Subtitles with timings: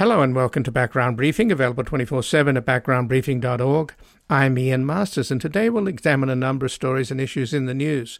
[0.00, 3.92] Hello and welcome to Background Briefing, available 24 7 at backgroundbriefing.org.
[4.30, 7.74] I'm Ian Masters, and today we'll examine a number of stories and issues in the
[7.74, 8.18] news.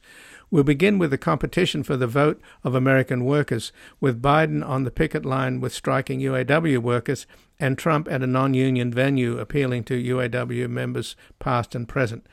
[0.51, 4.91] We'll begin with the competition for the vote of American workers, with Biden on the
[4.91, 7.27] picket line with striking UAW workers
[7.59, 12.27] and Trump at a non union venue appealing to UAW members past and present.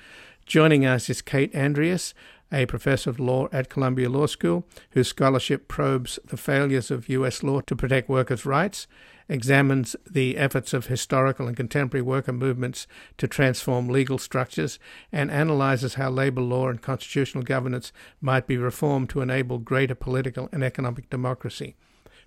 [0.45, 2.13] Joining us is Kate Andrias,
[2.51, 7.43] a professor of law at Columbia Law School, whose scholarship probes the failures of U.S.
[7.43, 8.87] law to protect workers' rights,
[9.29, 14.79] examines the efforts of historical and contemporary worker movements to transform legal structures,
[15.11, 17.91] and analyzes how labor law and constitutional governance
[18.21, 21.75] might be reformed to enable greater political and economic democracy.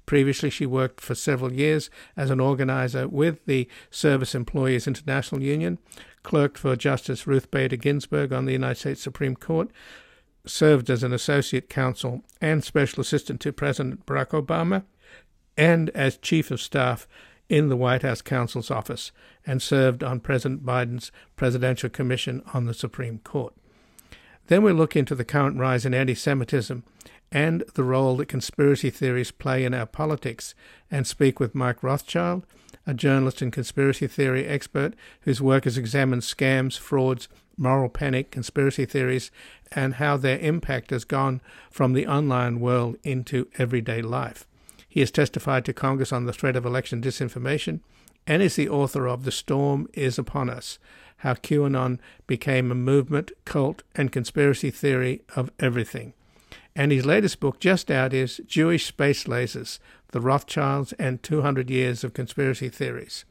[0.06, 5.78] Previously, she worked for several years as an organizer with the Service Employees International Union,
[6.22, 9.70] clerked for Justice Ruth Bader Ginsburg on the United States Supreme Court,
[10.46, 14.84] served as an associate counsel and special assistant to President Barack Obama,
[15.60, 17.06] and as chief of staff
[17.50, 19.12] in the White House counsel's office,
[19.46, 23.52] and served on President Biden's Presidential Commission on the Supreme Court.
[24.46, 26.82] Then we look into the current rise in anti Semitism
[27.30, 30.54] and the role that conspiracy theories play in our politics,
[30.90, 32.46] and speak with Mike Rothschild,
[32.86, 38.86] a journalist and conspiracy theory expert whose work has examined scams, frauds, moral panic, conspiracy
[38.86, 39.30] theories,
[39.72, 44.46] and how their impact has gone from the online world into everyday life.
[44.90, 47.78] He has testified to Congress on the threat of election disinformation
[48.26, 50.80] and is the author of The Storm is Upon Us
[51.18, 56.12] How QAnon Became a Movement, Cult, and Conspiracy Theory of Everything.
[56.74, 62.02] And his latest book, just out, is Jewish Space Lasers The Rothschilds and 200 Years
[62.02, 63.24] of Conspiracy Theories.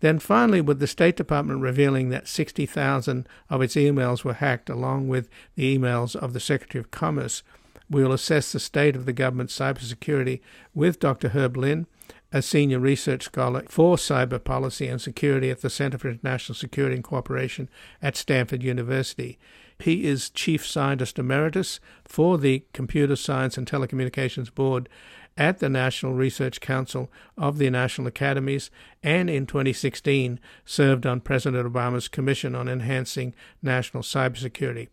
[0.00, 5.08] Then finally, with the State Department revealing that 60,000 of its emails were hacked, along
[5.08, 7.42] with the emails of the Secretary of Commerce,
[7.92, 10.40] we will assess the state of the government's cybersecurity
[10.74, 11.28] with Dr.
[11.28, 11.86] Herb Lin,
[12.32, 16.94] a senior research scholar for cyber policy and security at the Center for International Security
[16.94, 17.68] and Cooperation
[18.00, 19.38] at Stanford University.
[19.78, 24.88] He is Chief Scientist Emeritus for the Computer Science and Telecommunications Board
[25.36, 28.70] at the National Research Council of the National Academies
[29.02, 34.88] and in 2016 served on President Obama's Commission on Enhancing National Cybersecurity.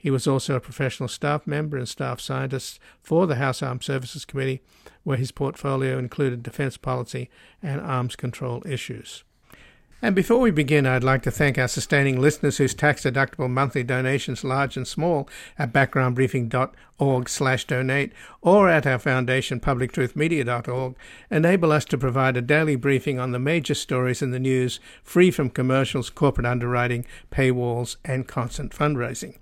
[0.00, 4.24] He was also a professional staff member and staff scientist for the House Armed Services
[4.24, 4.62] Committee,
[5.04, 7.28] where his portfolio included defense policy
[7.62, 9.24] and arms control issues.
[10.00, 14.42] And before we begin, I'd like to thank our sustaining listeners whose tax-deductible monthly donations,
[14.42, 15.28] large and small,
[15.58, 20.94] at backgroundbriefing.org slash donate or at our foundation, publictruthmedia.org,
[21.30, 25.30] enable us to provide a daily briefing on the major stories in the news, free
[25.30, 29.36] from commercials, corporate underwriting, paywalls, and constant fundraising.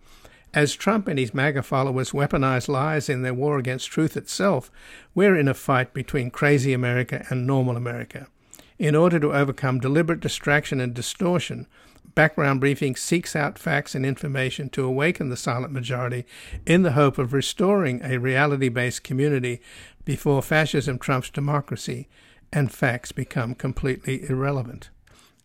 [0.54, 4.70] As Trump and his MAGA followers weaponize lies in their war against truth itself,
[5.14, 8.28] we're in a fight between crazy America and normal America.
[8.78, 11.66] In order to overcome deliberate distraction and distortion,
[12.14, 16.24] Background Briefing seeks out facts and information to awaken the silent majority
[16.66, 19.60] in the hope of restoring a reality based community
[20.04, 22.08] before fascism trumps democracy
[22.52, 24.90] and facts become completely irrelevant.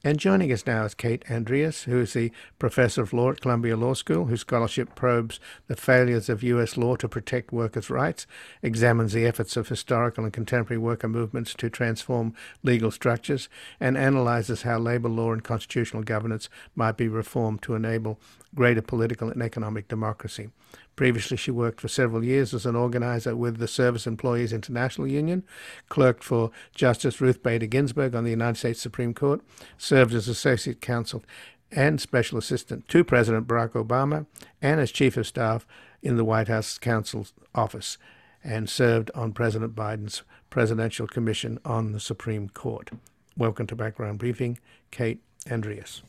[0.05, 3.77] And joining us now is Kate Andrias, who is the professor of law at Columbia
[3.77, 6.75] Law School, whose scholarship probes the failures of U.S.
[6.75, 8.27] law to protect workers' rights,
[8.61, 12.33] examines the efforts of historical and contemporary worker movements to transform
[12.63, 13.47] legal structures,
[13.79, 18.19] and analyzes how labor law and constitutional governance might be reformed to enable
[18.53, 20.49] greater political and economic democracy.
[20.95, 25.43] Previously, she worked for several years as an organizer with the Service Employees International Union,
[25.89, 29.41] clerked for Justice Ruth Bader Ginsburg on the United States Supreme Court,
[29.77, 31.23] served as associate counsel
[31.71, 34.27] and special assistant to President Barack Obama,
[34.61, 35.65] and as chief of staff
[36.03, 37.97] in the White House counsel's office,
[38.43, 40.21] and served on President Biden's
[40.51, 42.91] Presidential Commission on the Supreme Court.
[43.35, 44.59] Welcome to Background Briefing,
[44.91, 46.01] Kate Andrias.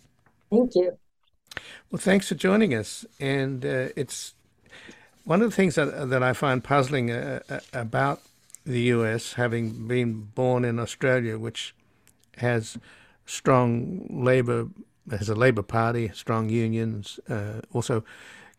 [0.51, 0.99] Thank you.
[1.91, 3.07] Well, thanks for joining us.
[3.19, 4.35] And uh, it's
[5.25, 8.21] one of the things that, that I find puzzling uh, uh about
[8.65, 11.75] the U.S., having been born in Australia, which
[12.39, 12.79] has
[13.27, 14.69] strong labor,
[15.11, 18.05] has a labor party, strong unions, uh, also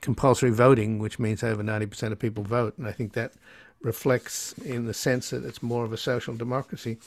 [0.01, 2.77] compulsory voting, which means over 90% of people vote.
[2.77, 3.33] And I think that
[3.81, 6.97] reflects in the sense that it's more of a social democracy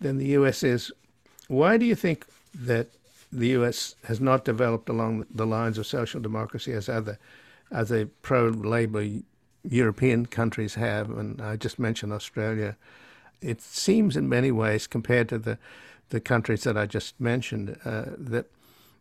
[0.00, 0.62] than the U.S.
[0.62, 0.92] is.
[1.48, 2.88] Why do you think that
[3.32, 3.96] the U.S.
[4.04, 7.18] has not developed along the lines of social democracy as other
[7.70, 9.06] as a pro-labor
[9.64, 12.76] European countries have, and I just mentioned Australia.
[13.40, 15.58] It seems in many ways, compared to the
[16.10, 18.46] the countries that I just mentioned, uh, that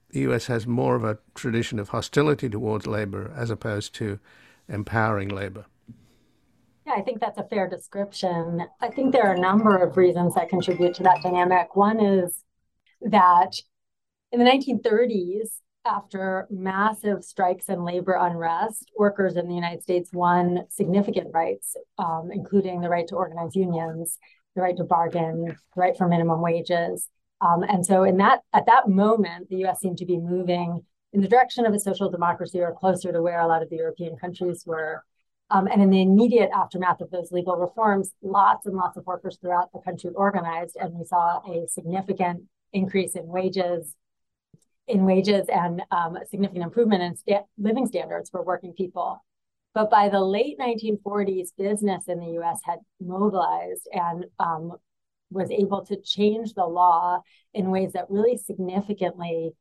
[0.09, 0.47] the U.S.
[0.47, 4.19] has more of a tradition of hostility towards labor as opposed to
[4.67, 5.65] empowering labor.
[6.85, 8.65] Yeah, I think that's a fair description.
[8.81, 11.75] I think there are a number of reasons that contribute to that dynamic.
[11.75, 12.43] One is
[13.01, 13.53] that
[14.31, 20.65] in the 1930s, after massive strikes and labor unrest, workers in the United States won
[20.69, 24.19] significant rights, um, including the right to organize unions,
[24.55, 27.09] the right to bargain, the right for minimum wages.
[27.41, 29.79] Um, and so, in that at that moment, the U.S.
[29.79, 33.39] seemed to be moving in the direction of a social democracy, or closer to where
[33.39, 35.03] a lot of the European countries were.
[35.49, 39.37] Um, and in the immediate aftermath of those legal reforms, lots and lots of workers
[39.39, 42.43] throughout the country organized, and we saw a significant
[42.73, 43.95] increase in wages,
[44.87, 49.23] in wages, and um, significant improvement in sta- living standards for working people.
[49.73, 52.59] But by the late 1940s, business in the U.S.
[52.63, 54.73] had mobilized and um,
[55.29, 57.21] was able to change the law
[57.53, 59.51] in ways that really significantly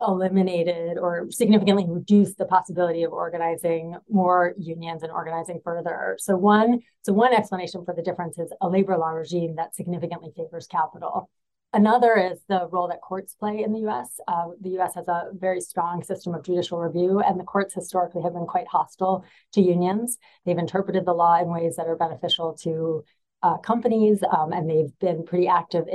[0.00, 6.16] eliminated or significantly reduced the possibility of organizing more unions and organizing further.
[6.18, 10.30] So one, so one explanation for the difference is a labor law regime that significantly
[10.36, 11.30] favors capital.
[11.74, 14.20] Another is the role that courts play in the US.
[14.28, 18.22] Uh, the US has a very strong system of judicial review, and the courts historically
[18.22, 19.24] have been quite hostile
[19.54, 20.16] to unions.
[20.46, 23.04] They've interpreted the law in ways that are beneficial to
[23.42, 25.86] uh, companies, um, and they've been pretty active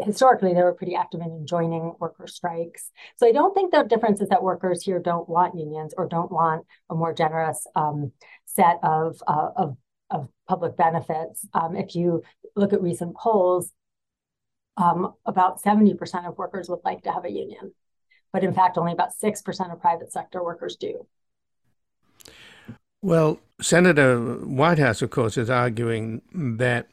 [0.00, 2.92] historically they were pretty active in joining worker strikes.
[3.16, 6.30] So I don't think the difference is that workers here don't want unions or don't
[6.30, 8.12] want a more generous um,
[8.44, 9.76] set of, uh, of,
[10.10, 11.44] of public benefits.
[11.52, 12.22] Um, if you
[12.54, 13.72] look at recent polls,
[14.78, 17.72] um, about 70% of workers would like to have a union,
[18.32, 21.06] but in fact, only about 6% of private sector workers do.
[23.02, 26.88] Well, Senator Whitehouse, of course, is arguing that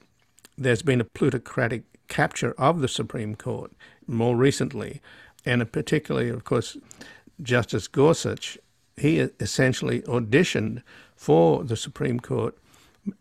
[0.58, 3.72] there's been a plutocratic capture of the Supreme Court
[4.08, 5.02] more recently,
[5.46, 6.78] and particularly, of course,
[7.42, 8.58] Justice Gorsuch,
[8.98, 10.82] he essentially auditioned
[11.16, 12.58] for the Supreme Court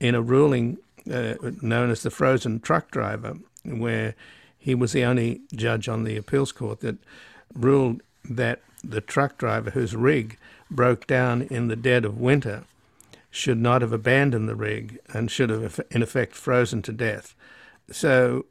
[0.01, 0.79] in a ruling
[1.11, 3.35] uh, known as the frozen truck driver,
[3.65, 4.15] where
[4.65, 6.97] he was the only judge on the appeals court that
[7.55, 10.39] ruled that the truck driver whose rig
[10.71, 12.65] broke down in the dead of winter
[13.31, 17.35] should not have abandoned the rig and should have, in effect, frozen to death.
[17.91, 18.47] So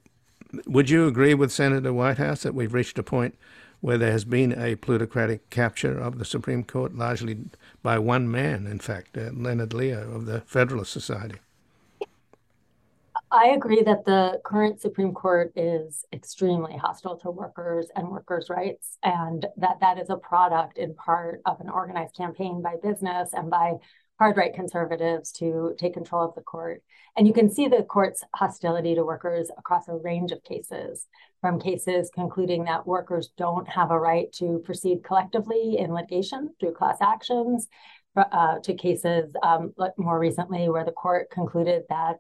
[0.67, 3.35] would you agree with Senator Whitehouse that we've reached a point
[3.81, 7.39] where there has been a plutocratic capture of the Supreme Court, largely
[7.81, 11.39] by one man, in fact, uh, Leonard Leo of the Federalist Society?
[13.33, 18.99] I agree that the current Supreme Court is extremely hostile to workers and workers' rights,
[19.01, 23.49] and that that is a product in part of an organized campaign by business and
[23.49, 23.73] by
[24.19, 26.83] hard right conservatives to take control of the court.
[27.17, 31.07] And you can see the court's hostility to workers across a range of cases,
[31.41, 36.73] from cases concluding that workers don't have a right to proceed collectively in litigation through
[36.73, 37.67] class actions,
[38.15, 42.17] uh, to cases um, more recently where the court concluded that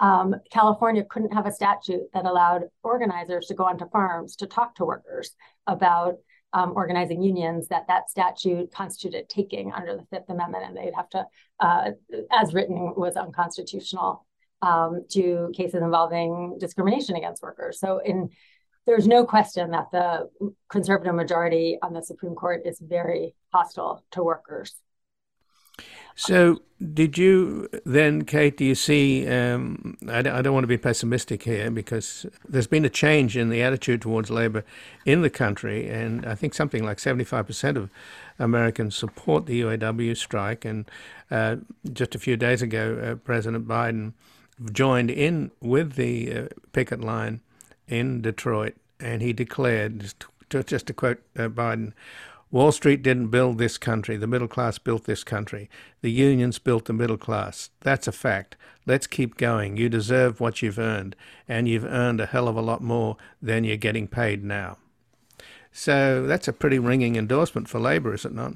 [0.00, 4.74] um, California couldn't have a statute that allowed organizers to go onto farms to talk
[4.76, 5.30] to workers
[5.66, 6.16] about
[6.52, 11.08] um, organizing unions that that statute constituted taking under the Fifth Amendment, and they'd have
[11.10, 11.26] to,
[11.60, 11.90] uh,
[12.30, 14.24] as written, was unconstitutional
[14.62, 17.80] um, to cases involving discrimination against workers.
[17.80, 18.30] So, in
[18.86, 20.28] there's no question that the
[20.68, 24.74] conservative majority on the Supreme Court is very hostile to workers.
[26.16, 28.56] So, did you then, Kate?
[28.56, 29.26] Do you see?
[29.26, 33.48] Um, I, I, don't want to be pessimistic here because there's been a change in
[33.48, 34.64] the attitude towards labor
[35.04, 37.90] in the country, and I think something like 75% of
[38.38, 40.64] Americans support the UAW strike.
[40.64, 40.88] And
[41.30, 41.56] uh,
[41.92, 44.12] just a few days ago, uh, President Biden
[44.72, 47.40] joined in with the uh, picket line
[47.88, 51.92] in Detroit, and he declared, just to, just to quote uh, Biden,
[52.54, 54.16] Wall Street didn't build this country.
[54.16, 55.68] The middle class built this country.
[56.02, 57.70] The unions built the middle class.
[57.80, 58.56] That's a fact.
[58.86, 59.76] Let's keep going.
[59.76, 61.16] You deserve what you've earned,
[61.48, 64.78] and you've earned a hell of a lot more than you're getting paid now.
[65.72, 68.54] So that's a pretty ringing endorsement for labor, is it not?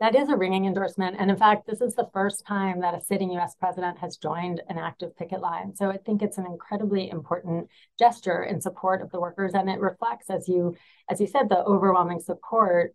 [0.00, 1.16] That is a ringing endorsement.
[1.18, 4.62] And in fact, this is the first time that a sitting US president has joined
[4.70, 5.76] an active picket line.
[5.76, 9.52] So I think it's an incredibly important gesture in support of the workers.
[9.52, 10.74] And it reflects, as you
[11.10, 12.94] as you said, the overwhelming support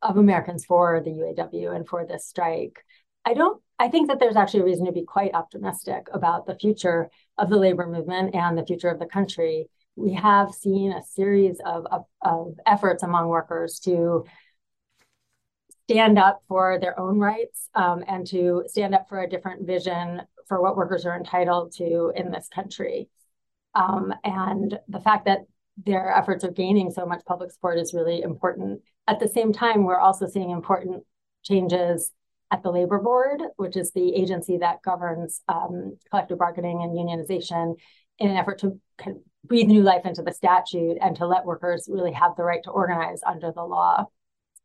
[0.00, 2.84] of Americans for the UAW and for this strike.
[3.24, 6.54] I don't I think that there's actually a reason to be quite optimistic about the
[6.54, 9.68] future of the labor movement and the future of the country.
[9.96, 14.24] We have seen a series of, of, of efforts among workers to
[15.88, 20.22] stand up for their own rights um, and to stand up for a different vision
[20.48, 23.08] for what workers are entitled to in this country.
[23.74, 25.40] Um, and the fact that
[25.84, 28.80] their efforts are gaining so much public support is really important.
[29.08, 31.02] At the same time, we're also seeing important
[31.42, 32.12] changes
[32.50, 37.74] at the Labor Board, which is the agency that governs um, collective bargaining and unionization,
[38.20, 41.44] in an effort to kind of breathe new life into the statute and to let
[41.44, 44.06] workers really have the right to organize under the law.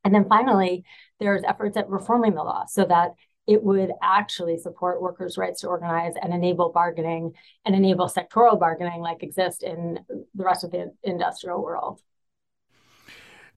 [0.04, 0.84] And then finally,
[1.20, 3.12] there's efforts at reforming the law so that
[3.48, 7.34] it would actually support workers' rights to organize and enable bargaining
[7.66, 12.00] and enable sectoral bargaining like exists in the rest of the industrial world.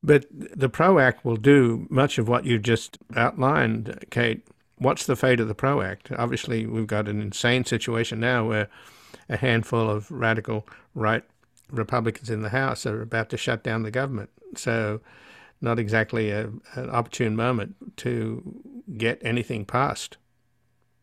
[0.02, 4.46] But the PRO Act will do much of what you just outlined, Kate.
[4.76, 6.10] What's the fate of the PRO Act?
[6.10, 8.68] Obviously, we've got an insane situation now where
[9.28, 11.22] a handful of radical right
[11.70, 14.30] Republicans in the House are about to shut down the government.
[14.56, 15.00] So,
[15.62, 18.42] not exactly a, an opportune moment to
[18.96, 20.18] get anything passed.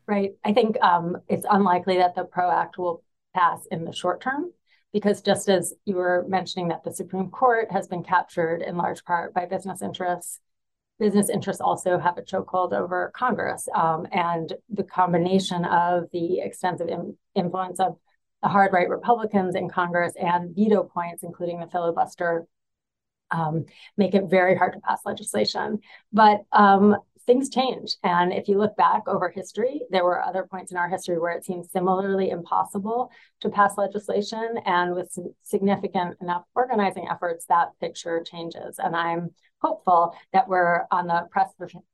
[0.06, 0.32] Right.
[0.44, 3.04] I think um, it's unlikely that the PRO Act will
[3.36, 4.52] pass in the short term
[4.92, 9.04] because just as you were mentioning that the Supreme Court has been captured in large
[9.06, 10.40] part by business interests,
[10.98, 13.68] business interests also have a chokehold over Congress.
[13.74, 17.98] Um, and the combination of the extensive Im- influence of
[18.42, 22.48] the hard right Republicans in Congress and veto points, including the filibuster,
[23.32, 23.66] um,
[23.98, 25.80] make it very hard to pass legislation.
[26.12, 26.98] But um,
[27.30, 27.96] things change.
[28.04, 31.34] And if you look back over history, there were other points in our history where
[31.34, 34.56] it seemed similarly impossible to pass legislation.
[34.66, 38.80] And with significant enough organizing efforts, that picture changes.
[38.80, 39.30] And I'm
[39.62, 41.28] hopeful that we're on the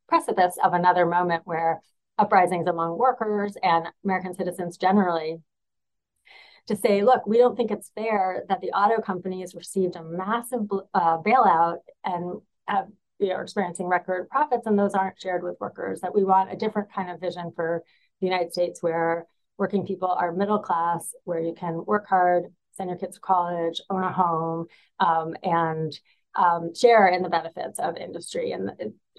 [0.07, 1.81] precipice of another moment where
[2.17, 5.41] uprisings among workers and American citizens generally
[6.67, 10.61] to say, look, we don't think it's fair that the auto companies received a massive
[10.93, 12.87] uh, bailout and have,
[13.19, 16.01] you know, experiencing record profits, and those aren't shared with workers.
[16.01, 17.83] That we want a different kind of vision for
[18.19, 22.89] the United States where working people are middle class, where you can work hard, send
[22.89, 24.65] your kids to college, own a home,
[24.99, 25.97] um, and
[26.35, 28.51] um, share in the benefits of industry.
[28.51, 28.71] And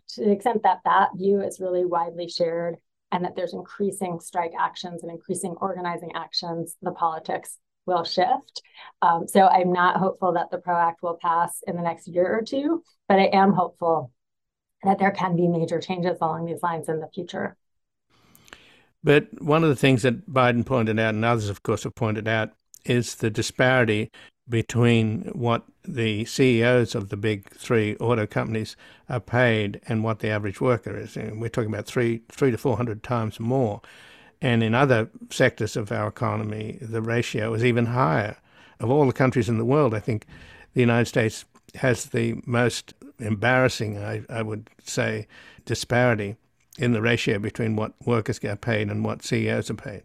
[0.09, 2.77] to the extent that that view is really widely shared,
[3.17, 7.57] and that there's increasing strike actions and increasing organizing actions, the politics
[7.87, 8.61] will shift.
[9.01, 12.27] Um, so I'm not hopeful that the PRO Act will pass in the next year
[12.27, 14.13] or two, but I am hopeful
[14.83, 17.57] that there can be major changes along these lines in the future.
[19.03, 22.29] But one of the things that Biden pointed out, and others, of course, have pointed
[22.29, 22.51] out,
[22.85, 24.11] is the disparity
[24.49, 28.77] between what the CEOs of the big three auto companies
[29.09, 31.17] are paid and what the average worker is.
[31.17, 33.81] And we're talking about three, three to four hundred times more.
[34.41, 38.37] And in other sectors of our economy, the ratio is even higher.
[38.79, 40.27] Of all the countries in the world, I think
[40.75, 41.45] the United States
[41.77, 45.27] has the most embarrassing, I, I would say,
[45.65, 46.37] disparity
[46.79, 50.03] in the ratio between what workers get paid and what CEOs are paid.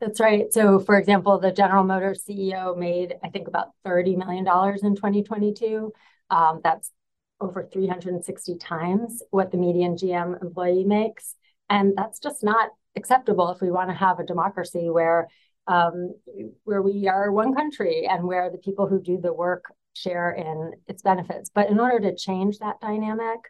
[0.00, 0.52] That's right.
[0.52, 5.92] So, for example, the General Motors CEO made, I think, about $30 million in 2022.
[6.30, 6.92] Um, that's
[7.40, 11.34] over 360 times what the median GM employee makes.
[11.70, 15.28] And that's just not acceptable if we want to have a democracy where
[15.68, 16.14] um,
[16.62, 20.72] where we are one country and where the people who do the work share in
[20.86, 21.50] its benefits.
[21.52, 23.40] But in order to change that dynamic,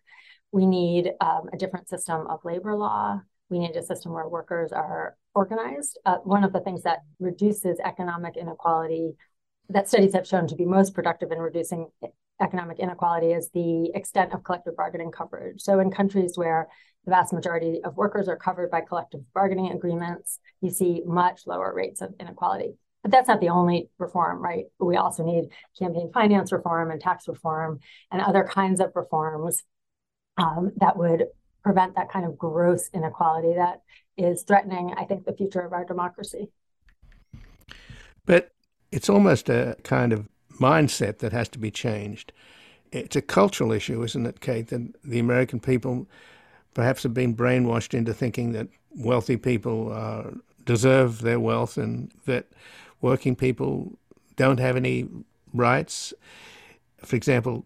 [0.50, 3.20] we need um, a different system of labor law.
[3.50, 5.98] We need a system where workers are organized.
[6.04, 9.12] Uh, one of the things that reduces economic inequality,
[9.68, 11.86] that studies have shown to be most productive in reducing
[12.40, 15.60] economic inequality, is the extent of collective bargaining coverage.
[15.60, 16.68] So, in countries where
[17.04, 21.72] the vast majority of workers are covered by collective bargaining agreements, you see much lower
[21.72, 22.74] rates of inequality.
[23.02, 24.64] But that's not the only reform, right?
[24.80, 27.78] We also need campaign finance reform and tax reform
[28.10, 29.62] and other kinds of reforms
[30.38, 31.26] um, that would
[31.62, 33.82] prevent that kind of gross inequality that
[34.16, 36.48] is threatening, I think, the future of our democracy.
[38.24, 38.52] But
[38.90, 40.28] it's almost a kind of
[40.60, 42.32] mindset that has to be changed.
[42.92, 44.68] It's a cultural issue, isn't it, Kate?
[44.68, 46.06] That the American people
[46.74, 50.30] perhaps have been brainwashed into thinking that wealthy people uh,
[50.64, 52.46] deserve their wealth and that
[53.00, 53.92] working people
[54.36, 55.08] don't have any
[55.52, 56.12] rights.
[57.04, 57.64] For example,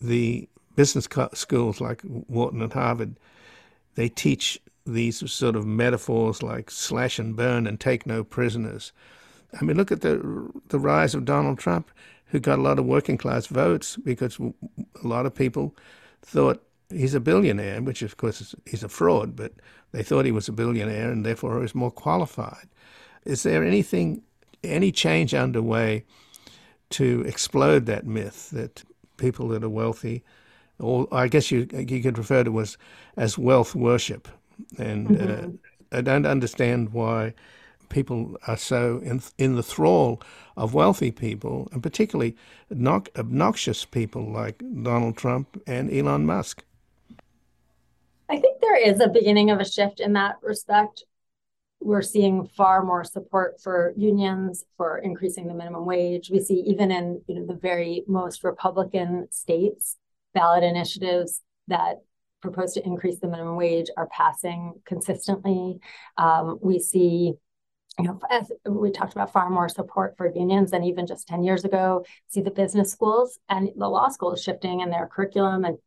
[0.00, 3.16] the business schools like Wharton and Harvard,
[3.94, 8.92] they teach these sort of metaphors like slash and burn and take no prisoners.
[9.60, 11.90] I mean, look at the the rise of Donald Trump,
[12.26, 15.76] who got a lot of working class votes because a lot of people
[16.22, 19.52] thought he's a billionaire, which of course is, he's a fraud, but
[19.92, 22.68] they thought he was a billionaire and therefore he was more qualified.
[23.24, 24.22] Is there anything,
[24.62, 26.04] any change underway
[26.90, 28.82] to explode that myth that
[29.16, 30.22] people that are wealthy,
[30.78, 32.76] or I guess you you could refer to as
[33.16, 34.28] as wealth worship,
[34.78, 35.56] and mm-hmm.
[35.92, 37.34] uh, I don't understand why
[37.90, 40.22] people are so in, in the thrall
[40.56, 42.36] of wealthy people, and particularly
[42.72, 46.64] obnoxious people like Donald Trump and Elon Musk.
[48.30, 51.04] I think there is a beginning of a shift in that respect.
[51.80, 56.30] We're seeing far more support for unions for increasing the minimum wage.
[56.30, 59.96] We see even in you know the very most Republican states,
[60.34, 62.02] ballot initiatives that
[62.40, 65.78] propose to increase the minimum wage are passing consistently.
[66.16, 67.34] Um, we see
[67.98, 71.42] you know, as we talked about far more support for unions than even just 10
[71.42, 72.04] years ago.
[72.28, 75.78] See the business schools and the law schools shifting in their curriculum and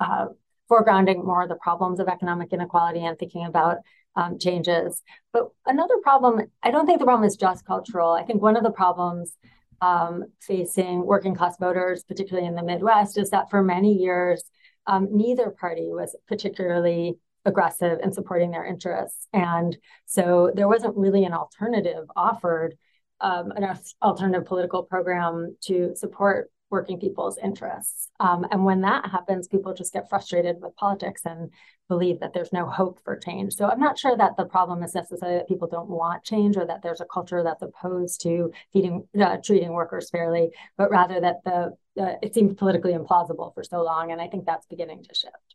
[0.00, 0.26] uh,
[0.70, 3.78] foregrounding more of the problems of economic inequality and thinking about
[4.16, 5.02] um, changes.
[5.32, 8.12] But another problem, I don't think the problem is just cultural.
[8.12, 9.36] I think one of the problems
[9.80, 14.42] um, facing working class voters, particularly in the Midwest, is that for many years,
[14.86, 19.28] um, neither party was particularly aggressive in supporting their interests.
[19.32, 22.76] And so there wasn't really an alternative offered,
[23.20, 28.08] um, an alternative political program to support working people's interests.
[28.18, 31.50] Um, and when that happens, people just get frustrated with politics and
[31.88, 33.54] believe that there's no hope for change.
[33.54, 36.66] So I'm not sure that the problem is necessarily that people don't want change or
[36.66, 41.44] that there's a culture that's opposed to feeding, uh, treating workers fairly, but rather that
[41.44, 45.14] the uh, it seemed politically implausible for so long, and I think that's beginning to
[45.14, 45.54] shift.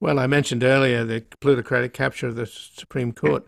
[0.00, 3.46] Well, I mentioned earlier the plutocratic capture of the Supreme Court.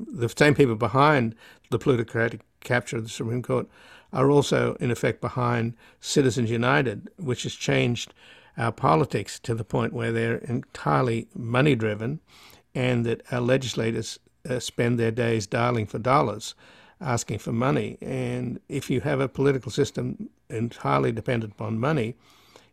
[0.00, 1.34] The same people behind
[1.70, 3.68] the plutocratic capture of the Supreme Court
[4.12, 8.12] are also, in effect, behind Citizens United, which has changed
[8.58, 12.20] our politics to the point where they're entirely money driven
[12.74, 16.54] and that our legislators uh, spend their days dialing for dollars,
[17.00, 17.98] asking for money.
[18.00, 22.14] And if you have a political system entirely dependent upon money,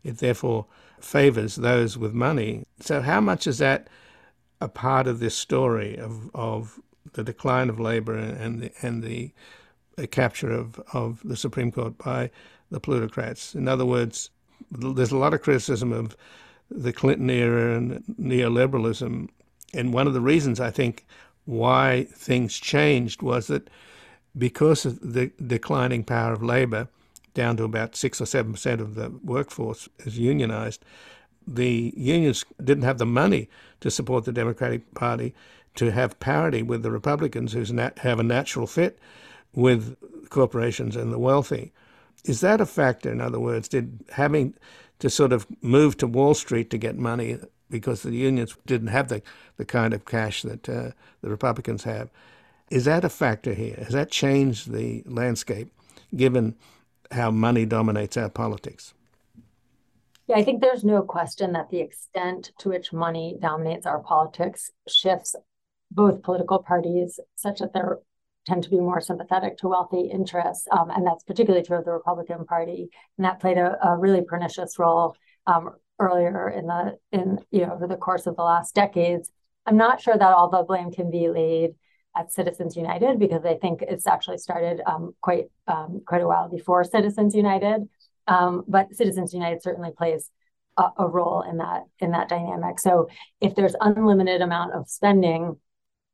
[0.04, 0.66] it therefore
[1.00, 2.66] favors those with money.
[2.80, 3.88] So, how much is that
[4.62, 6.80] a part of this story of, of
[7.14, 9.32] the decline of labor and the, and the
[10.08, 12.32] capture of, of the Supreme Court by
[12.72, 13.56] the plutocrats.
[13.56, 14.30] In other words,
[14.72, 16.16] there's a lot of criticism of
[16.70, 19.30] the Clinton era and neoliberalism.
[19.74, 21.06] And one of the reasons I think
[21.46, 23.70] why things changed was that
[24.38, 26.88] because of the declining power of labor,
[27.34, 30.84] down to about six or seven percent of the workforce is unionized,
[31.48, 33.50] the unions didn't have the money
[33.82, 35.34] to support the Democratic Party
[35.76, 37.64] to have parity with the Republicans, who
[37.98, 39.00] have a natural fit
[39.54, 39.98] with
[40.30, 41.72] corporations and the wealthy.
[42.26, 43.12] Is that a factor?
[43.12, 44.54] In other words, did having
[45.00, 47.38] to sort of move to Wall Street to get money
[47.70, 49.22] because the unions didn't have the,
[49.58, 52.10] the kind of cash that uh, the Republicans have,
[52.70, 53.76] is that a factor here?
[53.78, 55.72] Has that changed the landscape
[56.16, 56.56] given
[57.12, 58.94] how money dominates our politics?
[60.28, 64.72] Yeah, I think there's no question that the extent to which money dominates our politics
[64.88, 65.36] shifts
[65.92, 67.98] both political parties such that they're
[68.50, 71.92] tend to be more sympathetic to wealthy interests, um, and that's particularly true of the
[71.92, 72.90] Republican Party.
[73.18, 75.16] And that played a, a really pernicious role
[75.48, 79.30] um, earlier in the in you know over the course of the last decades.
[79.66, 81.72] I'm not sure that all the blame can be laid
[82.18, 86.50] at Citizens United because I think it's actually started um, quite um, quite a while
[86.50, 87.88] before Citizens United.
[88.28, 90.30] Um, but Citizens United certainly plays
[90.78, 92.80] a, a role in that in that dynamic.
[92.80, 93.10] So
[93.42, 95.58] if there's unlimited amount of spending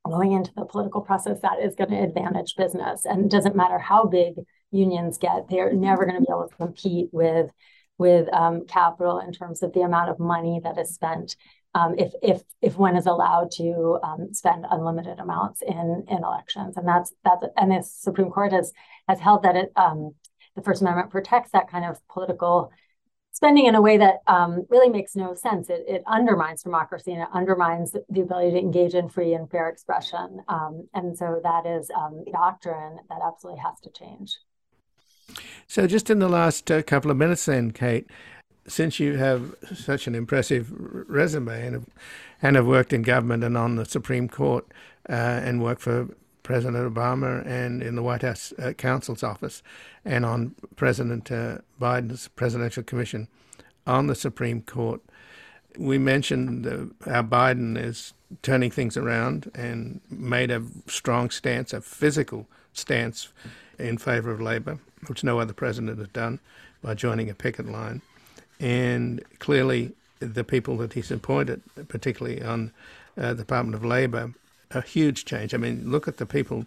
[0.06, 3.06] going into the political process that is going to advantage business.
[3.06, 4.36] And it doesn't matter how big
[4.72, 7.52] unions get they're never going to be able to compete with
[7.98, 11.36] with um, capital in terms of the amount of money that is spent
[11.74, 16.78] um, if if if one is allowed to um, spend unlimited amounts in in elections.
[16.78, 18.72] And that's that's and the Supreme Court has
[19.08, 20.16] has held that it um,
[20.56, 22.72] the First Amendment protects that kind of political
[23.36, 25.70] spending in a way that um, really makes no sense.
[25.70, 29.68] It, it, undermines democracy and it undermines the ability to engage in free and fair
[29.68, 30.42] expression.
[30.48, 34.38] Um, and so that is um, doctrine that absolutely has to change.
[35.68, 38.08] So, just in the last uh, couple of minutes, then, Kate,
[38.68, 41.86] since you have such an impressive resume and have,
[42.42, 44.66] and have worked in government and on the Supreme Court
[45.10, 46.08] uh, and worked for
[46.46, 49.64] President Obama and in the White House uh, counsel's office
[50.06, 53.28] and on President uh, Biden's presidential commission
[53.88, 55.02] on the Supreme Court.
[55.76, 61.82] We mentioned uh, how Biden is turning things around and made a strong stance, a
[61.82, 63.30] physical stance
[63.80, 64.78] in favor of labor,
[65.08, 66.40] which no other president has done
[66.84, 68.04] by joining a picket line.
[68.60, 72.72] And clearly, the people that he's appointed, particularly on
[73.18, 74.32] uh, the Department of Labor,
[74.72, 75.54] a huge change.
[75.54, 76.66] I mean, look at the people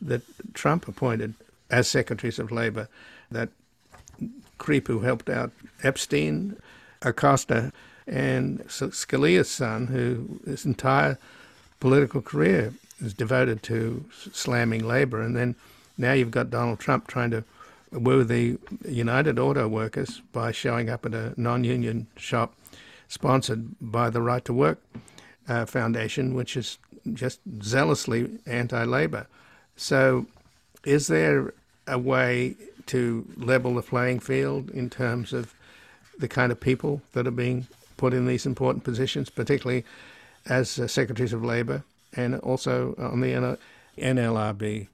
[0.00, 0.22] that
[0.54, 1.34] Trump appointed
[1.70, 2.88] as secretaries of labor.
[3.30, 3.50] That
[4.58, 6.56] creep who helped out Epstein,
[7.02, 7.72] Acosta,
[8.06, 11.18] and Scalia's son, who his entire
[11.80, 15.20] political career is devoted to slamming labor.
[15.20, 15.54] And then
[15.96, 17.44] now you've got Donald Trump trying to
[17.92, 22.54] woo the United Auto Workers by showing up at a non union shop
[23.08, 24.82] sponsored by the Right to Work
[25.48, 26.78] uh, Foundation, which is
[27.14, 29.26] just zealously anti labor.
[29.76, 30.26] So,
[30.84, 31.52] is there
[31.86, 35.54] a way to level the playing field in terms of
[36.18, 37.66] the kind of people that are being
[37.96, 39.84] put in these important positions, particularly
[40.46, 43.58] as uh, secretaries of labor and also on the
[43.98, 44.88] NLRB?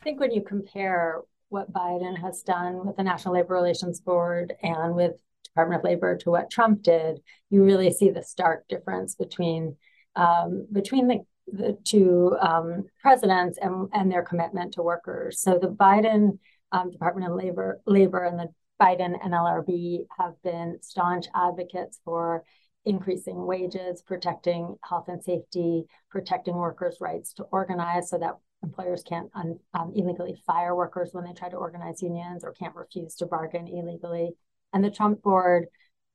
[0.00, 4.54] I think when you compare what Biden has done with the National Labor Relations Board
[4.62, 9.14] and with Department of Labor to what Trump did, you really see the stark difference
[9.14, 9.76] between
[10.16, 15.40] um, between the, the two um, presidents and, and their commitment to workers.
[15.40, 16.38] So the Biden
[16.72, 18.48] um, Department of Labor, Labor and the
[18.80, 22.44] Biden NLRB have been staunch advocates for
[22.84, 29.30] increasing wages, protecting health and safety, protecting workers' rights to organize so that employers can't
[29.34, 33.26] un, um, illegally fire workers when they try to organize unions or can't refuse to
[33.26, 34.30] bargain illegally.
[34.72, 35.66] And the Trump board,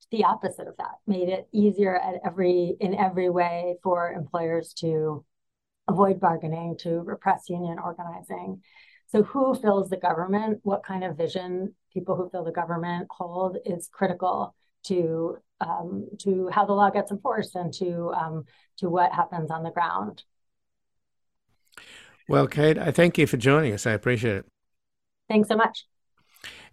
[0.10, 5.26] the opposite of that, made it easier at every in every way for employers to
[5.88, 8.62] avoid bargaining, to repress union organizing.
[9.08, 10.60] So, who fills the government?
[10.64, 16.50] What kind of vision people who fill the government hold is critical to um, to
[16.52, 18.46] how the law gets enforced and to um,
[18.78, 20.24] to what happens on the ground.
[22.28, 23.86] Well, Kate, I thank you for joining us.
[23.86, 24.46] I appreciate it.
[25.28, 25.86] Thanks so much.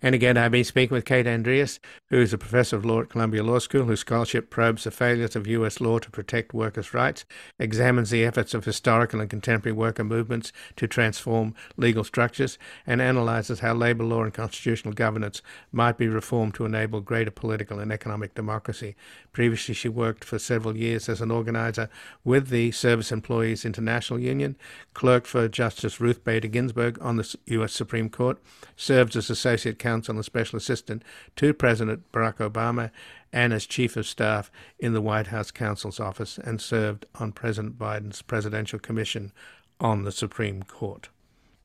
[0.01, 3.09] And again, I've been speaking with Kate Andrias, who is a professor of law at
[3.09, 5.81] Columbia Law School, whose scholarship probes the failures of U.S.
[5.81, 7.25] law to protect workers' rights,
[7.59, 13.59] examines the efforts of historical and contemporary worker movements to transform legal structures, and analyzes
[13.59, 18.35] how labor law and constitutional governance might be reformed to enable greater political and economic
[18.35, 18.95] democracy.
[19.33, 21.91] Previously, she worked for several years as an organizer
[22.23, 24.57] with the Service Employees International Union,
[24.95, 27.73] clerked for Justice Ruth Bader Ginsburg on the U.S.
[27.73, 28.39] Supreme Court,
[28.77, 31.03] served as associate counsel and special assistant
[31.37, 32.91] to President Barack Obama
[33.33, 37.79] and as chief of staff in the White House counsel's office and served on President
[37.79, 39.33] Biden's presidential commission
[39.81, 41.09] on the Supreme Court.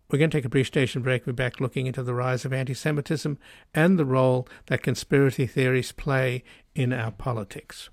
[0.09, 1.27] We're going to take a brief station break.
[1.27, 3.38] We're back looking into the rise of anti Semitism
[3.73, 6.43] and the role that conspiracy theories play
[6.75, 7.89] in our politics.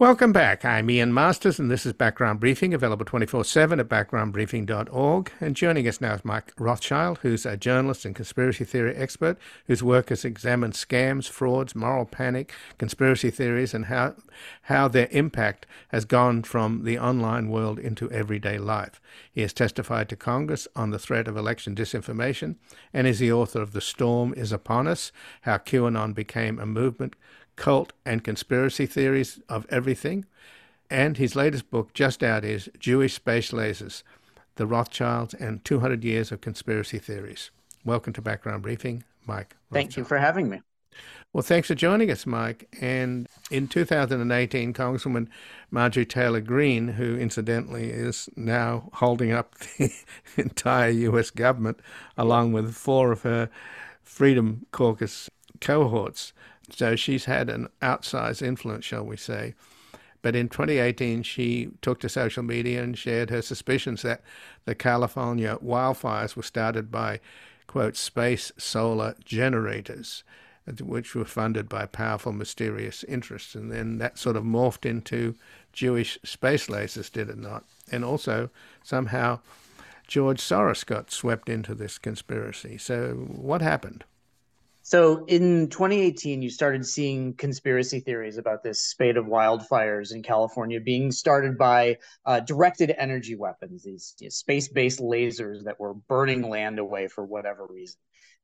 [0.00, 0.64] Welcome back.
[0.64, 5.30] I'm Ian Masters, and this is Background Briefing, available 24 7 at backgroundbriefing.org.
[5.40, 9.84] And joining us now is Mike Rothschild, who's a journalist and conspiracy theory expert whose
[9.84, 14.16] work has examined scams, frauds, moral panic, conspiracy theories, and how,
[14.62, 19.00] how their impact has gone from the online world into everyday life.
[19.30, 22.56] He has testified to Congress on the threat of election disinformation
[22.92, 27.14] and is the author of The Storm is Upon Us How QAnon Became a Movement
[27.56, 30.24] cult, and conspiracy theories of everything.
[30.90, 34.02] And his latest book, just out, is Jewish Space Lasers
[34.56, 37.50] The Rothschilds and 200 Years of Conspiracy Theories.
[37.84, 39.56] Welcome to Background Briefing, Mike.
[39.70, 39.72] Rothschild.
[39.72, 40.60] Thank you for having me.
[41.32, 42.68] Well, thanks for joining us, Mike.
[42.80, 45.26] And in 2018, Congresswoman
[45.68, 49.92] Marjorie Taylor Greene, who incidentally is now holding up the
[50.36, 51.30] entire U.S.
[51.30, 51.80] government,
[52.16, 53.50] along with four of her
[54.04, 55.28] Freedom Caucus
[55.60, 56.32] cohorts,
[56.70, 59.54] so she's had an outsized influence, shall we say.
[60.22, 64.22] But in 2018, she took to social media and shared her suspicions that
[64.64, 67.20] the California wildfires were started by,
[67.66, 70.24] quote, space solar generators,
[70.80, 73.54] which were funded by powerful, mysterious interests.
[73.54, 75.34] And then that sort of morphed into
[75.74, 77.64] Jewish space lasers, did it not?
[77.92, 78.48] And also,
[78.82, 79.40] somehow,
[80.06, 82.78] George Soros got swept into this conspiracy.
[82.78, 84.04] So, what happened?
[84.86, 90.78] So in 2018, you started seeing conspiracy theories about this spate of wildfires in California
[90.78, 96.50] being started by uh, directed energy weapons, these, these space based lasers that were burning
[96.50, 97.98] land away for whatever reason.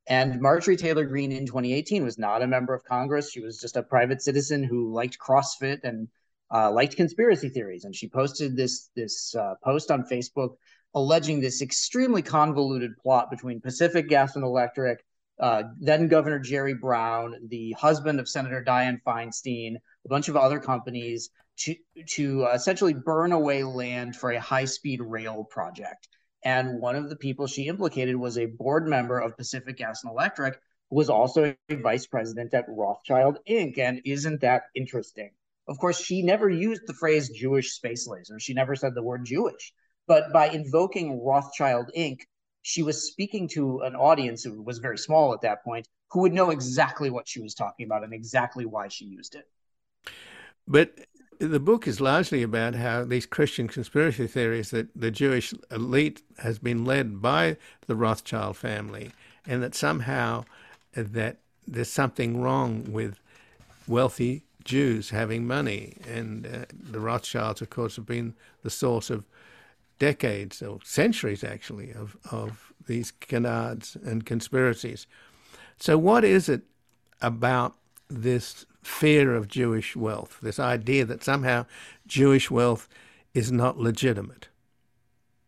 [0.09, 3.31] And Marjorie Taylor Greene in 2018 was not a member of Congress.
[3.31, 6.09] She was just a private citizen who liked CrossFit and
[6.51, 7.85] uh, liked conspiracy theories.
[7.85, 10.55] And she posted this, this uh, post on Facebook
[10.95, 15.05] alleging this extremely convoluted plot between Pacific Gas and Electric
[15.41, 20.61] uh, then Governor Jerry Brown, the husband of Senator Dianne Feinstein, a bunch of other
[20.61, 21.75] companies to
[22.09, 26.09] to uh, essentially burn away land for a high speed rail project.
[26.45, 30.11] And one of the people she implicated was a board member of Pacific Gas and
[30.11, 33.79] Electric, who was also a vice president at Rothschild Inc.
[33.79, 35.31] And isn't that interesting?
[35.69, 38.41] Of course, she never used the phrase Jewish space laser.
[38.41, 39.73] She never said the word Jewish.
[40.07, 42.21] But by invoking Rothschild Inc.,
[42.63, 46.33] she was speaking to an audience who was very small at that point, who would
[46.33, 49.49] know exactly what she was talking about and exactly why she used it.
[50.67, 50.93] But
[51.39, 56.59] the book is largely about how these Christian conspiracy theories that the Jewish elite has
[56.59, 59.13] been led by the Rothschild family,
[59.47, 60.45] and that somehow
[60.93, 63.19] that there's something wrong with
[63.87, 69.25] wealthy Jews having money, and uh, the Rothschilds, of course, have been the source of
[70.01, 75.07] decades or centuries, actually, of of these canards and conspiracies.
[75.79, 76.63] So, what is it
[77.23, 77.77] about
[78.09, 81.67] this fear of Jewish wealth, this idea that somehow
[82.07, 82.89] Jewish wealth
[83.35, 84.49] is not legitimate?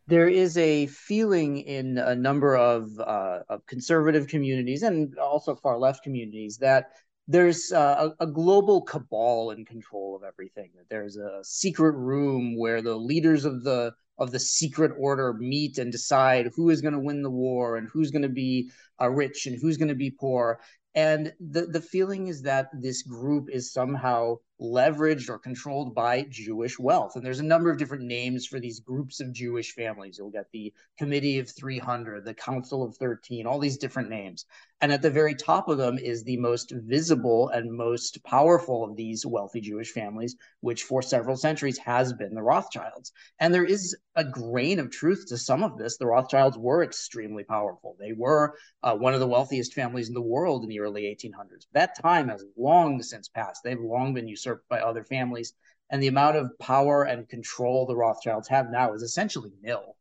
[0.06, 5.78] There is a feeling in a number of, uh, of conservative communities and also far
[5.78, 6.90] left communities that
[7.28, 10.70] there's uh, a, a, global cabal in control of everything.
[10.76, 15.78] That there's a secret room where the leaders of the of the secret order meet
[15.78, 18.70] and decide who is going to win the war and who's going to be
[19.00, 20.60] uh, rich and who's going to be poor.
[20.94, 26.78] And the, the feeling is that this group is somehow leveraged or controlled by Jewish
[26.78, 27.16] wealth.
[27.16, 30.18] And there's a number of different names for these groups of Jewish families.
[30.18, 34.46] You'll get the Committee of 300, the Council of 13, all these different names.
[34.80, 38.96] And at the very top of them is the most visible and most powerful of
[38.96, 43.12] these wealthy Jewish families, which for several centuries has been the Rothschilds.
[43.38, 45.96] And there is a grain of truth to some of this.
[45.96, 47.96] The Rothschilds were extremely powerful.
[47.98, 51.66] They were uh, one of the wealthiest families in the world in the early 1800s.
[51.72, 53.62] That time has long since passed.
[53.62, 55.54] They've long been usurped usurped by other families.
[55.90, 59.96] And the amount of power and control the Rothschilds have now is essentially nil.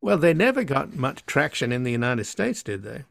[0.00, 3.04] Well, they never got much traction in the United States, did they?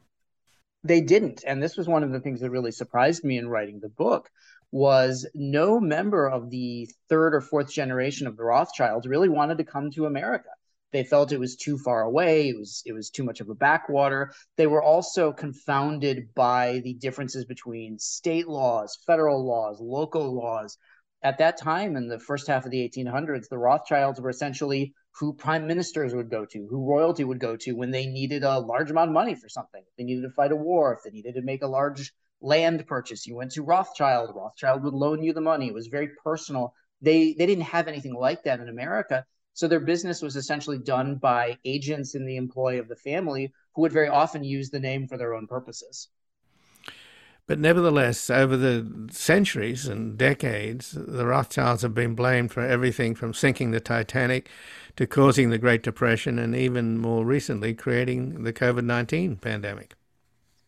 [0.83, 1.43] They didn't.
[1.45, 4.29] And this was one of the things that really surprised me in writing the book
[4.71, 9.63] was no member of the third or fourth generation of the Rothschilds really wanted to
[9.63, 10.49] come to America.
[10.93, 12.49] They felt it was too far away.
[12.49, 14.31] It was it was too much of a backwater.
[14.57, 20.77] They were also confounded by the differences between state laws, federal laws, local laws.
[21.23, 25.33] At that time, in the first half of the 1800s, the Rothschilds were essentially who
[25.33, 28.91] prime ministers would go to, who royalty would go to when they needed a large
[28.91, 29.81] amount of money for something.
[29.81, 32.85] If they needed to fight a war, if they needed to make a large land
[32.85, 34.35] purchase, you went to Rothschild.
[34.35, 35.67] Rothschild would loan you the money.
[35.67, 36.75] It was very personal.
[37.01, 39.25] They they didn't have anything like that in America.
[39.53, 43.81] So their business was essentially done by agents in the employ of the family who
[43.81, 46.09] would very often use the name for their own purposes.
[47.45, 53.33] But nevertheless, over the centuries and decades, the Rothschilds have been blamed for everything from
[53.33, 54.49] sinking the Titanic
[54.95, 59.95] to causing the Great Depression and even more recently creating the COVID 19 pandemic.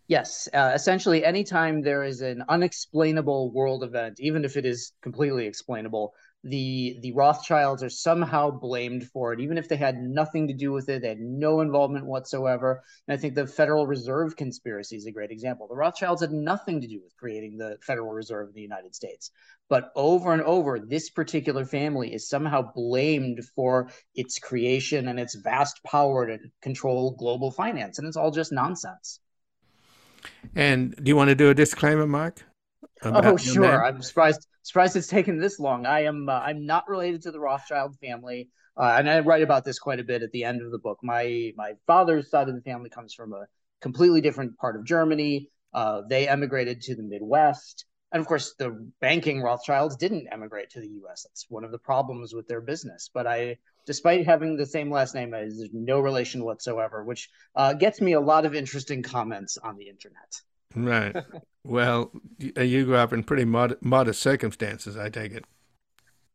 [0.08, 5.48] Yes, uh, essentially, anytime there is an unexplainable world event, even if it is completely
[5.48, 6.14] explainable,
[6.46, 10.72] the the Rothschilds are somehow blamed for it, even if they had nothing to do
[10.72, 11.02] with it.
[11.02, 12.84] They had no involvement whatsoever.
[13.08, 15.68] And I think the Federal Reserve conspiracy is a great example.
[15.68, 19.32] The Rothschilds had nothing to do with creating the Federal Reserve in the United States.
[19.70, 25.34] But over and over, this particular family is somehow blamed for its creation and its
[25.34, 27.98] vast power to control global finance.
[27.98, 29.20] And it's all just nonsense.
[30.54, 32.44] And do you want to do a disclaimer, Mark?
[33.04, 33.86] Oh, sure.
[33.86, 35.86] I'm surprised surprised it's taken this long.
[35.86, 39.66] I am uh, I'm not related to the Rothschild family, uh, and I write about
[39.66, 41.00] this quite a bit at the end of the book.
[41.04, 43.46] My my father's side of the family comes from a
[43.82, 45.50] completely different part of Germany.
[45.74, 50.80] Uh, they emigrated to the Midwest, and of course, the banking Rothschilds didn't emigrate to
[50.80, 51.24] the U.S.
[51.24, 53.10] That's one of the problems with their business.
[53.14, 58.00] But I, despite having the same last name, there's no relation whatsoever, which uh, gets
[58.00, 60.42] me a lot of interesting comments on the internet.
[60.76, 61.16] Right.
[61.64, 65.46] well, you grew up in pretty mod- modest circumstances, I take it.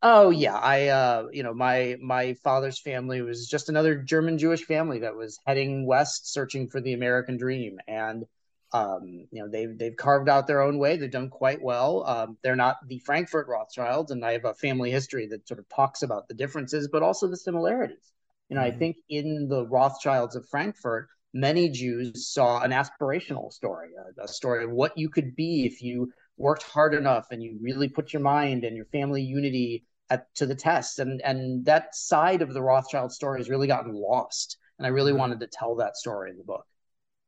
[0.03, 4.65] Oh yeah, I uh, you know my my father's family was just another German Jewish
[4.65, 8.25] family that was heading west, searching for the American dream, and
[8.73, 10.97] um, you know they've they've carved out their own way.
[10.97, 12.05] They've done quite well.
[12.07, 15.69] Um, they're not the Frankfurt Rothschilds, and I have a family history that sort of
[15.69, 18.13] talks about the differences, but also the similarities.
[18.49, 18.75] You know, mm-hmm.
[18.75, 24.29] I think in the Rothschilds of Frankfurt, many Jews saw an aspirational story, a, a,
[24.29, 28.13] story of what you could be if you worked hard enough and you really put
[28.13, 30.99] your mind and your family unity at, to the test.
[30.99, 34.59] And and that side of the Rothschild story has really gotten lost.
[34.79, 35.21] And I really mm-hmm.
[35.21, 36.67] wanted to tell that story in the book.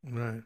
[0.09, 0.43] Right.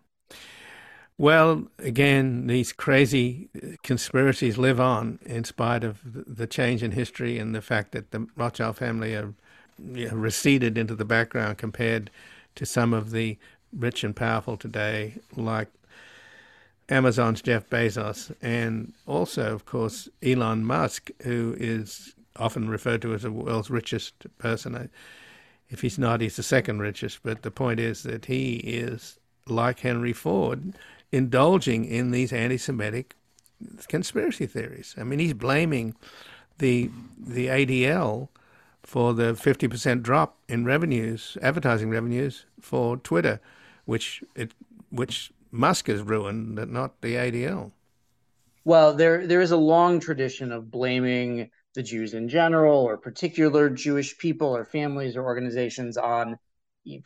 [1.19, 7.39] Well, again, these crazy uh, conspiracies live on in spite of the change in history
[7.39, 9.33] and the fact that the Rothschild family have
[9.83, 12.11] you know, receded into the background compared
[12.57, 13.39] to some of the
[13.73, 15.69] rich and powerful today, like
[16.89, 23.23] Amazon's Jeff Bezos, and also, of course, Elon Musk, who is often referred to as
[23.23, 24.75] the world's richest person.
[24.75, 24.87] Uh,
[25.69, 27.23] if he's not, he's the second richest.
[27.23, 30.75] But the point is that he is, like Henry Ford,
[31.11, 33.15] indulging in these anti Semitic
[33.89, 34.95] conspiracy theories.
[34.99, 35.97] I mean, he's blaming
[36.59, 38.29] the, the ADL
[38.87, 43.41] for the 50% drop in revenues, advertising revenues for Twitter,
[43.85, 44.55] which it,
[44.91, 47.73] which Musk has ruined, not the ADL.
[48.65, 53.69] Well, there there is a long tradition of blaming the Jews in general or particular
[53.71, 56.39] Jewish people or families or organizations on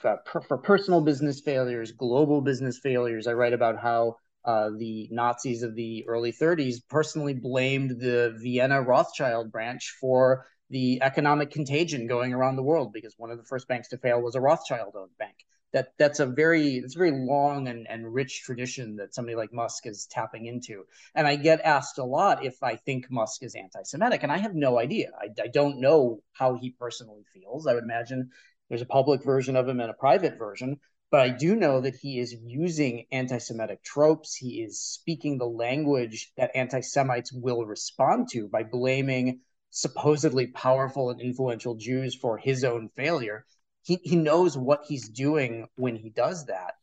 [0.04, 0.16] uh,
[0.46, 3.26] for personal business failures, global business failures.
[3.26, 8.82] I write about how uh, the Nazis of the early 30s personally blamed the Vienna
[8.82, 13.66] Rothschild branch for the economic contagion going around the world because one of the first
[13.66, 15.34] banks to fail was a Rothschild owned bank.
[15.72, 19.52] That that's a very it's a very long and, and rich tradition that somebody like
[19.52, 20.84] Musk is tapping into.
[21.14, 24.54] And I get asked a lot if I think Musk is anti-Semitic, and I have
[24.54, 25.10] no idea.
[25.20, 27.66] I, I don't know how he personally feels.
[27.66, 28.30] I would imagine
[28.68, 30.80] there's a public version of him and a private version,
[31.10, 34.34] but I do know that he is using anti Semitic tropes.
[34.34, 41.10] He is speaking the language that anti Semites will respond to by blaming supposedly powerful
[41.10, 43.44] and influential Jews for his own failure.
[43.82, 46.74] He, he knows what he's doing when he does that.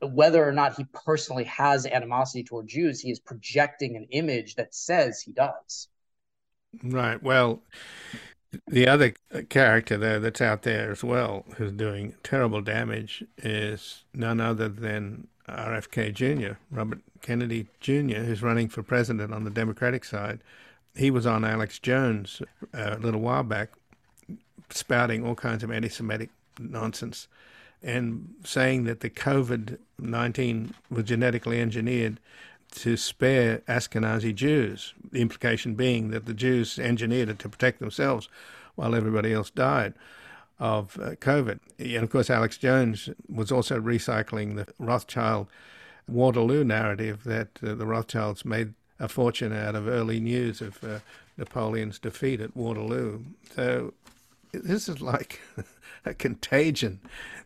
[0.00, 4.74] Whether or not he personally has animosity toward Jews, he is projecting an image that
[4.74, 5.88] says he does.
[6.82, 7.22] Right.
[7.22, 7.62] Well,
[8.68, 9.14] the other
[9.48, 15.28] character there that's out there as well, who's doing terrible damage, is none other than
[15.48, 20.40] RFK Jr., Robert Kennedy Jr., who's running for president on the Democratic side
[20.96, 22.42] he was on Alex Jones
[22.74, 23.70] uh, a little while back,
[24.70, 27.28] spouting all kinds of anti-Semitic nonsense,
[27.82, 32.18] and saying that the COVID nineteen was genetically engineered
[32.72, 34.94] to spare Ashkenazi Jews.
[35.12, 38.28] The implication being that the Jews engineered it to protect themselves,
[38.74, 39.94] while everybody else died
[40.58, 41.60] of uh, COVID.
[41.78, 45.48] And of course, Alex Jones was also recycling the Rothschild
[46.08, 50.98] Waterloo narrative that uh, the Rothschilds made a fortune out of early news of uh,
[51.36, 53.20] Napoleon's defeat at Waterloo.
[53.54, 53.92] So
[54.52, 55.40] this is like
[56.04, 57.00] a contagion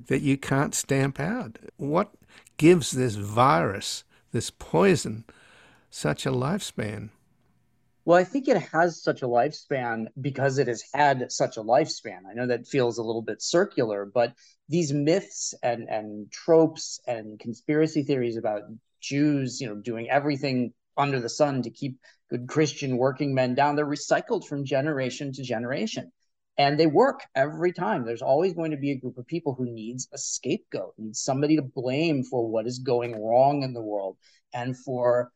[0.06, 1.58] that you can't stamp out.
[1.76, 2.12] What
[2.56, 5.24] gives this virus, this poison,
[5.90, 7.10] such a lifespan?
[8.04, 12.20] Well, I think it has such a lifespan because it has had such a lifespan.
[12.28, 14.34] I know that feels a little bit circular, but
[14.68, 18.62] these myths and, and tropes and conspiracy theories about
[19.00, 21.98] Jews, you know, doing everything under the sun to keep
[22.31, 23.76] good Christian working men down.
[23.76, 26.12] They're recycled from generation to generation.
[26.59, 28.05] And they work every time.
[28.05, 31.57] There's always going to be a group of people who needs a scapegoat, needs somebody
[31.57, 34.18] to blame for what is going wrong in the world.
[34.53, 35.33] And for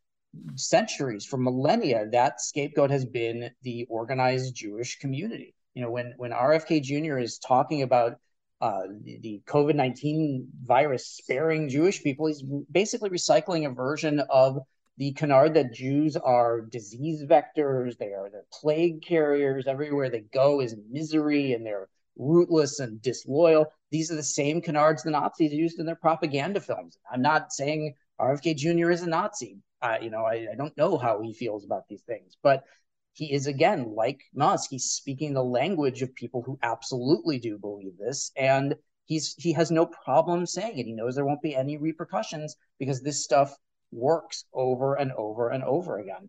[0.56, 5.54] centuries, for millennia, that scapegoat has been the organized Jewish community.
[5.74, 7.18] You know, when when RFK Jr.
[7.18, 8.18] is talking about
[8.60, 14.58] uh, the, the COVID 19 virus sparing Jewish people, he's basically recycling a version of
[14.96, 19.66] the canard that Jews are disease vectors, they are they're plague carriers.
[19.66, 23.66] Everywhere they go is misery and they're rootless and disloyal.
[23.90, 26.96] These are the same canards the Nazis used in their propaganda films.
[27.10, 28.90] I'm not saying RFK Jr.
[28.90, 29.58] is a Nazi.
[29.82, 32.64] Uh, you know, I, I don't know how he feels about these things, but
[33.12, 34.70] he is again like Musk.
[34.70, 38.74] He's speaking the language of people who absolutely do believe this, and
[39.06, 40.86] he's he has no problem saying it.
[40.86, 43.54] He knows there won't be any repercussions because this stuff
[43.94, 46.28] works over and over and over again.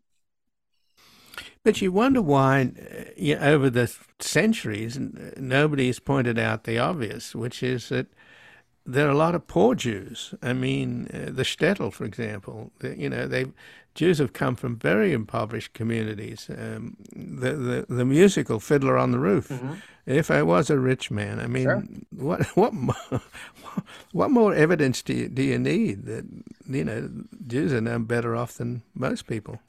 [1.63, 2.71] But you wonder why,
[3.17, 4.99] you know, over the centuries,
[5.35, 8.05] nobody has pointed out the obvious, which is that
[8.85, 10.35] there are a lot of poor Jews.
[10.43, 13.47] I mean, uh, the shtetl, for example, the, you know, they
[13.95, 16.49] Jews have come from very impoverished communities.
[16.49, 19.49] Um, the, the the musical Fiddler on the Roof.
[19.49, 19.73] Mm-hmm.
[20.05, 21.83] If I was a rich man, I mean, sure.
[22.11, 23.21] what what more,
[24.11, 26.25] what more evidence do you, do you need that
[26.67, 27.09] you know
[27.47, 29.59] Jews are now better off than most people?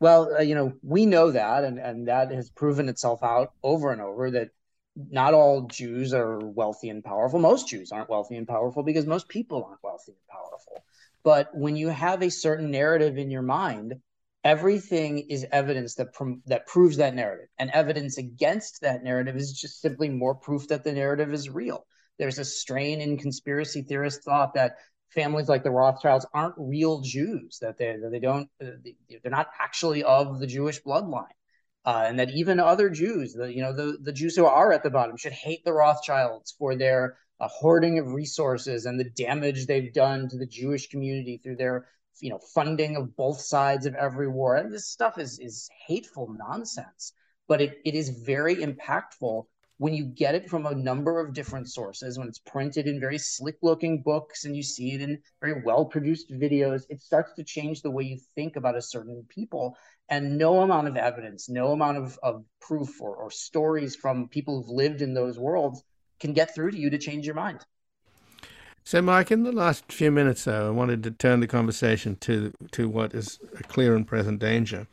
[0.00, 3.92] Well, uh, you know, we know that, and and that has proven itself out over
[3.92, 4.50] and over that
[4.96, 7.38] not all Jews are wealthy and powerful.
[7.38, 10.84] Most Jews aren't wealthy and powerful because most people aren't wealthy and powerful.
[11.22, 13.94] But when you have a certain narrative in your mind,
[14.44, 19.52] everything is evidence that prom- that proves that narrative, and evidence against that narrative is
[19.52, 21.86] just simply more proof that the narrative is real.
[22.18, 24.76] There's a strain in conspiracy theorist thought that
[25.10, 28.70] families like the Rothschilds aren't real Jews, that they that they don't uh,
[29.22, 31.26] they're not actually of the Jewish bloodline
[31.84, 34.82] uh, and that even other Jews, the you know the the Jews who are at
[34.82, 39.66] the bottom, should hate the Rothschilds for their uh, hoarding of resources and the damage
[39.66, 41.86] they've done to the Jewish community through their
[42.20, 44.56] you know, funding of both sides of every war.
[44.56, 47.12] And this stuff is is hateful nonsense,
[47.48, 49.46] but it, it is very impactful
[49.78, 53.18] when you get it from a number of different sources, when it's printed in very
[53.18, 57.44] slick looking books and you see it in very well produced videos, it starts to
[57.44, 59.76] change the way you think about a certain people.
[60.08, 64.62] And no amount of evidence, no amount of, of proof or, or stories from people
[64.62, 65.82] who've lived in those worlds
[66.20, 67.60] can get through to you to change your mind.
[68.86, 72.52] So, Mike, in the last few minutes, though, I wanted to turn the conversation to
[72.72, 74.86] to what is a clear and present danger,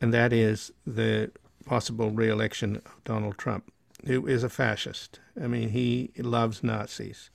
[0.00, 1.30] and that is the
[1.64, 3.72] possible re-election of Donald Trump
[4.06, 5.20] who is a fascist.
[5.40, 7.30] I mean, he loves Nazis.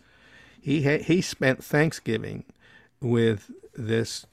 [0.60, 2.44] He ha- he spent Thanksgiving
[3.02, 4.26] with this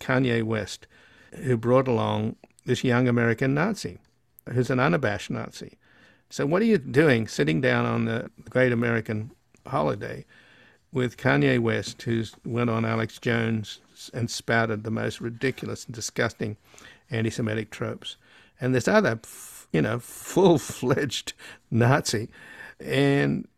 [0.00, 0.86] Kanye West,
[1.34, 3.98] who brought along this young American Nazi,
[4.48, 5.78] who's an unabashed Nazi.
[6.30, 9.32] So what are you doing, sitting down on the Great American
[9.66, 10.24] Holiday
[10.92, 13.80] with Kanye West, who's went on Alex Jones
[14.12, 16.56] and spouted the most ridiculous and disgusting
[17.10, 18.16] anti-Semitic tropes,
[18.60, 19.18] and this other
[19.72, 21.32] you know, full fledged
[21.70, 22.28] Nazi.
[22.78, 23.48] And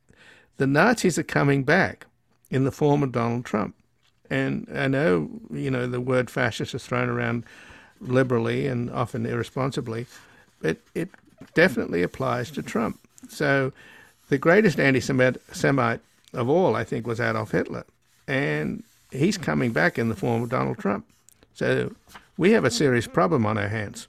[0.56, 2.06] the Nazis are coming back
[2.50, 3.74] in the form of Donald Trump.
[4.30, 7.44] And I know, you know, the word fascist is thrown around
[8.00, 10.06] liberally and often irresponsibly,
[10.60, 11.10] but it
[11.54, 13.00] definitely applies to Trump.
[13.28, 13.72] So
[14.28, 16.00] the greatest anti Semite
[16.34, 17.84] of all, I think, was Adolf Hitler.
[18.26, 21.06] And he's coming back in the form of Donald Trump.
[21.52, 21.94] So
[22.36, 24.08] we have a serious problem on our hands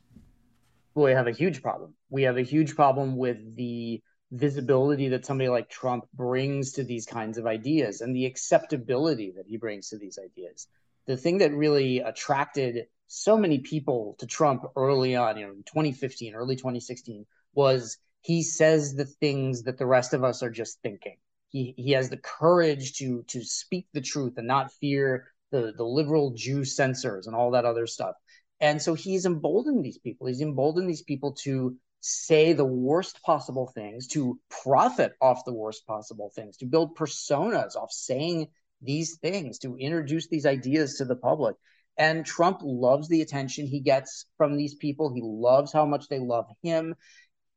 [0.96, 1.94] we have a huge problem.
[2.10, 4.02] We have a huge problem with the
[4.32, 9.46] visibility that somebody like Trump brings to these kinds of ideas and the acceptability that
[9.48, 10.68] he brings to these ideas.
[11.06, 15.64] The thing that really attracted so many people to Trump early on, you know, in
[15.64, 20.82] 2015, early 2016, was he says the things that the rest of us are just
[20.82, 21.18] thinking.
[21.56, 25.86] He he has the courage to to speak the truth and not fear the the
[25.86, 28.16] liberal Jew censors and all that other stuff.
[28.60, 30.28] And so he's emboldened these people.
[30.28, 35.88] He's emboldened these people to say the worst possible things, to profit off the worst
[35.88, 38.48] possible things, to build personas off saying
[38.82, 41.56] these things, to introduce these ideas to the public.
[41.98, 45.14] And Trump loves the attention he gets from these people.
[45.14, 46.96] He loves how much they love him.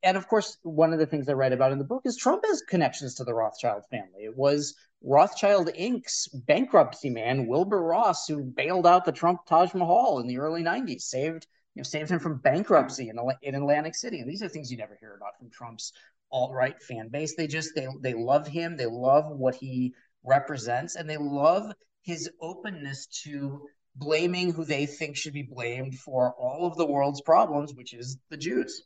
[0.02, 2.44] And of course, one of the things I write about in the book is Trump
[2.46, 4.24] has connections to the Rothschild family.
[4.24, 10.20] It was Rothschild Inc.'s bankruptcy man, Wilbur Ross, who bailed out the Trump Taj Mahal
[10.20, 14.18] in the early 90s, saved you know, saved him from bankruptcy in, in Atlantic City.
[14.18, 15.92] And these are things you never hear about from Trump's
[16.32, 17.36] alt-right fan base.
[17.36, 19.94] They just they they love him, they love what he
[20.24, 21.72] represents, and they love
[22.02, 27.20] his openness to blaming who they think should be blamed for all of the world's
[27.20, 28.82] problems, which is the Jews.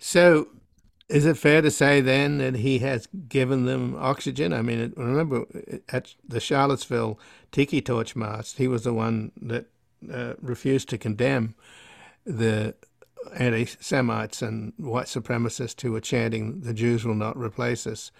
[0.00, 0.48] So
[1.08, 4.52] is it fair to say then that he has given them oxygen?
[4.52, 5.44] I mean, remember
[5.90, 7.20] at the Charlottesville
[7.52, 9.66] Tiki Torch March, he was the one that
[10.12, 11.54] uh, refused to condemn
[12.24, 12.74] the
[13.34, 18.10] anti Semites and white supremacists who were chanting, The Jews will not replace us.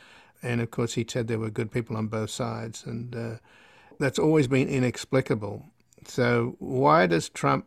[0.42, 2.84] And of course, he said there were good people on both sides.
[2.84, 3.36] And uh,
[3.98, 5.64] that's always been inexplicable.
[6.06, 7.66] So, why does Trump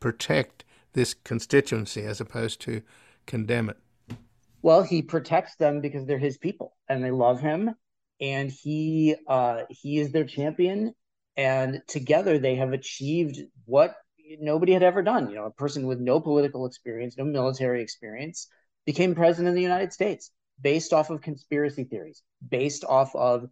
[0.00, 2.82] protect this constituency as opposed to
[3.26, 3.76] condemn it?
[4.62, 7.74] Well, he protects them because they're his people and they love him,
[8.20, 10.94] and he uh, he is their champion.
[11.36, 13.94] And together, they have achieved what
[14.40, 15.28] nobody had ever done.
[15.28, 18.46] You know, a person with no political experience, no military experience,
[18.86, 23.48] became president of the United States based off of conspiracy theories, based off of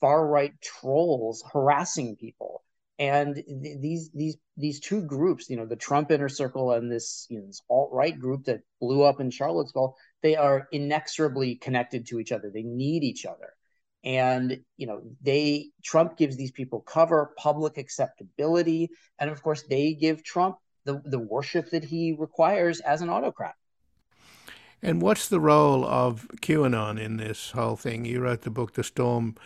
[0.00, 2.62] far right trolls harassing people
[2.98, 7.26] and th- these these these two groups you know the trump inner circle and this
[7.28, 12.18] you know this alt-right group that blew up in charlottesville they are inexorably connected to
[12.18, 12.50] each other.
[12.50, 13.52] They need each other.
[14.02, 19.94] And you know they trump gives these people cover public acceptability and of course they
[19.94, 23.54] give trump the, the worship that he requires as an autocrat.
[24.82, 28.04] And what's the role of qanon in this whole thing?
[28.04, 29.36] You wrote the book the storm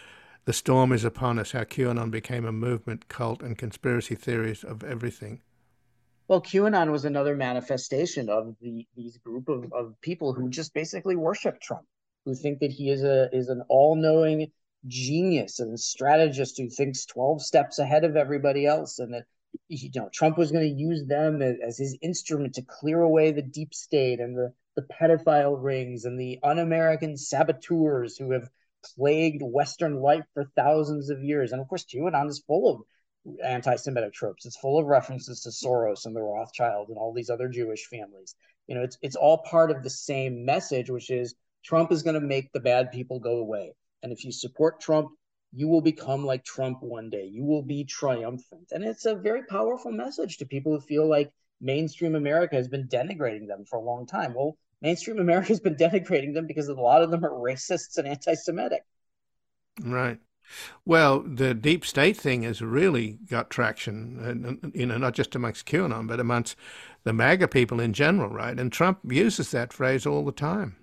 [0.48, 4.82] the storm is upon us, how QAnon became a movement, cult, and conspiracy theories of
[4.82, 5.42] everything.
[6.26, 11.16] Well, QAnon was another manifestation of the these group of, of people who just basically
[11.16, 11.84] worship Trump,
[12.24, 14.50] who think that he is a is an all-knowing
[14.86, 19.24] genius and strategist who thinks 12 steps ahead of everybody else and that
[19.68, 23.32] you know Trump was going to use them as, as his instrument to clear away
[23.32, 28.48] the deep state and the the pedophile rings and the un-American saboteurs who have
[28.96, 31.52] plagued Western life for thousands of years.
[31.52, 32.82] And of course, QAnon is full of
[33.44, 34.46] anti-Semitic tropes.
[34.46, 38.34] It's full of references to Soros and the Rothschild and all these other Jewish families.
[38.66, 42.14] You know, it's it's all part of the same message, which is Trump is going
[42.14, 43.72] to make the bad people go away.
[44.02, 45.10] And if you support Trump,
[45.52, 47.24] you will become like Trump one day.
[47.24, 48.68] You will be triumphant.
[48.70, 52.86] And it's a very powerful message to people who feel like mainstream America has been
[52.86, 54.34] denigrating them for a long time.
[54.34, 58.06] Well, mainstream America has been denigrating them because a lot of them are racists and
[58.06, 58.82] anti Semitic.
[59.82, 60.18] Right.
[60.84, 66.06] Well, the deep state thing has really got traction, you know, not just amongst QAnon,
[66.06, 66.56] but amongst
[67.04, 68.58] the MAGA people in general, right?
[68.58, 70.76] And Trump uses that phrase all the time.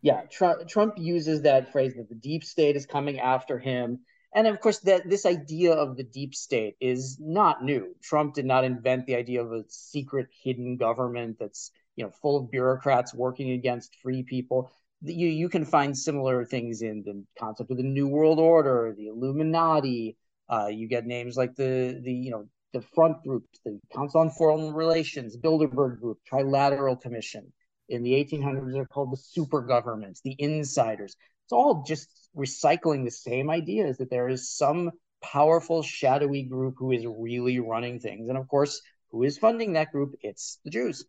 [0.00, 4.00] Yeah, Trump, Trump uses that phrase that the deep state is coming after him.
[4.34, 7.96] And of course, that this idea of the deep state is not new.
[8.02, 12.36] Trump did not invent the idea of a secret hidden government that's you know full
[12.38, 14.70] of bureaucrats working against free people
[15.02, 19.08] you you can find similar things in the concept of the New World Order, the
[19.08, 20.16] Illuminati.
[20.50, 24.30] Uh, you get names like the the you know the front groups, the Council on
[24.30, 27.52] Foreign Relations, Bilderberg Group, Trilateral Commission.
[27.88, 31.16] In the 1800s, they're called the super governments, the insiders.
[31.46, 34.90] It's all just recycling the same ideas that there is some
[35.22, 39.92] powerful shadowy group who is really running things, and of course, who is funding that
[39.92, 40.14] group?
[40.22, 41.04] It's the Jews.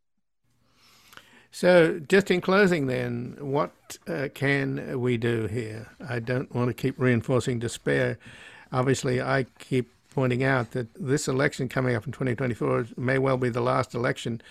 [1.52, 3.72] So, just in closing, then, what
[4.08, 5.88] uh, can we do here?
[6.08, 8.20] I don't want to keep reinforcing despair.
[8.72, 13.50] Obviously, I keep pointing out that this election coming up in 2024 may well be
[13.50, 14.42] the last election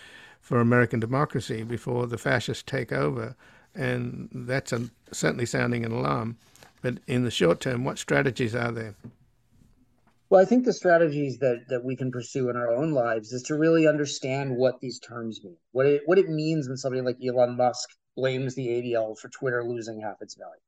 [0.40, 3.36] for American democracy before the fascists take over.
[3.74, 6.36] And that's a, certainly sounding an alarm.
[6.82, 8.94] But in the short term, what strategies are there?
[10.30, 13.42] Well, I think the strategies that that we can pursue in our own lives is
[13.44, 17.16] to really understand what these terms mean, what it what it means when somebody like
[17.24, 20.60] Elon Musk blames the ADL for Twitter losing half its value.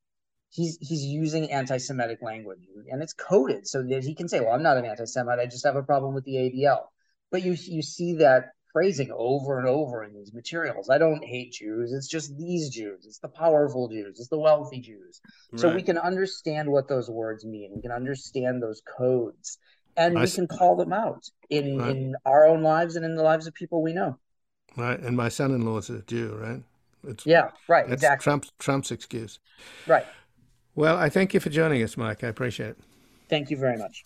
[0.48, 4.62] He's he's using anti-Semitic language, and it's coded so that he can say, "Well, I'm
[4.62, 5.38] not an anti-Semite.
[5.38, 6.86] I just have a problem with the ADL."
[7.30, 10.91] But you you see that phrasing over and over in these materials.
[10.91, 11.93] I don't hate Jews.
[11.93, 13.05] It's just these Jews.
[13.07, 14.18] It's the powerful Jews.
[14.18, 15.21] It's the wealthy Jews.
[15.53, 15.61] Right.
[15.61, 17.73] So we can understand what those words mean.
[17.75, 19.59] We can understand those codes,
[19.97, 21.91] and I we can call them out in right.
[21.91, 24.18] in our own lives and in the lives of people we know.
[24.77, 25.01] Right.
[25.01, 26.37] And my son-in-law is a Jew.
[26.41, 26.62] Right.
[27.09, 27.51] It's, yeah.
[27.68, 27.89] Right.
[27.89, 28.25] That's exactly.
[28.25, 29.39] Trump's Trump's excuse.
[29.87, 30.07] Right.
[30.75, 32.23] Well, I thank you for joining us, Mike.
[32.23, 32.79] I appreciate it.
[33.29, 34.05] Thank you very much.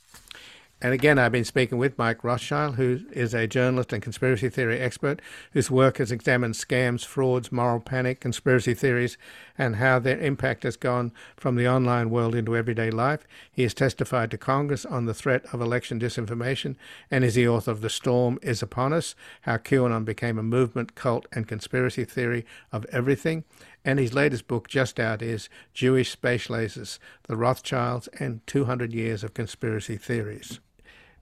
[0.84, 4.80] And again, I've been speaking with Mike Rothschild, who is a journalist and conspiracy theory
[4.80, 5.22] expert
[5.52, 9.16] whose work has examined scams, frauds, moral panic, conspiracy theories,
[9.56, 13.26] and how their impact has gone from the online world into everyday life.
[13.50, 16.76] He has testified to Congress on the threat of election disinformation
[17.10, 20.94] and is the author of The Storm is Upon Us How QAnon Became a Movement,
[20.94, 23.44] Cult, and Conspiracy Theory of Everything.
[23.86, 29.24] And his latest book, just out, is Jewish Space Lasers The Rothschilds and 200 Years
[29.24, 30.60] of Conspiracy Theories.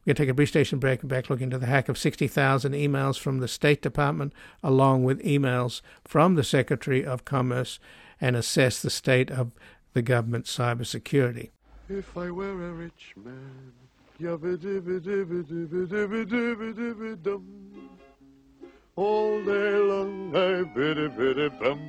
[0.05, 1.97] We're going to take a brief station break and back look into the hack of
[1.97, 7.79] 60,000 emails from the State Department, along with emails from the Secretary of Commerce,
[8.21, 9.53] and assess the state of
[9.93, 11.51] the government's cybersecurity.
[11.89, 13.73] If I were a rich man,
[18.97, 21.81] all day long I biddy biddy bum.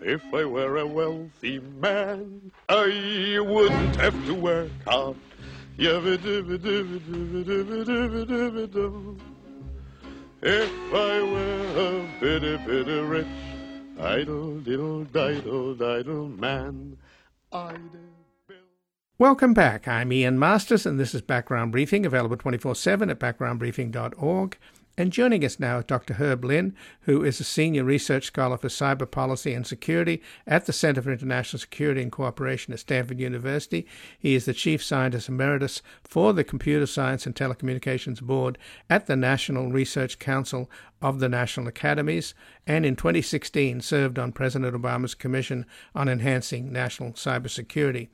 [0.00, 5.16] If I were a wealthy man, I wouldn't have to work hard.
[10.42, 13.26] If I were a bitty, bitty rich,
[14.00, 16.96] idle, diddle, diddle, diddle man,
[17.52, 17.78] I'd
[19.20, 19.86] Welcome back.
[19.86, 24.58] I'm Ian Masters, and this is Background Briefing, available 24 7 at backgroundbriefing.org.
[24.98, 26.14] And joining us now is Dr.
[26.14, 30.72] Herb Lin, who is a senior research scholar for cyber policy and security at the
[30.72, 33.86] Center for International Security and Cooperation at Stanford University.
[34.18, 38.58] He is the chief scientist emeritus for the Computer Science and Telecommunications Board
[38.90, 40.68] at the National Research Council
[41.00, 42.34] of the National Academies,
[42.66, 48.08] and in 2016 served on President Obama's Commission on Enhancing National Cybersecurity.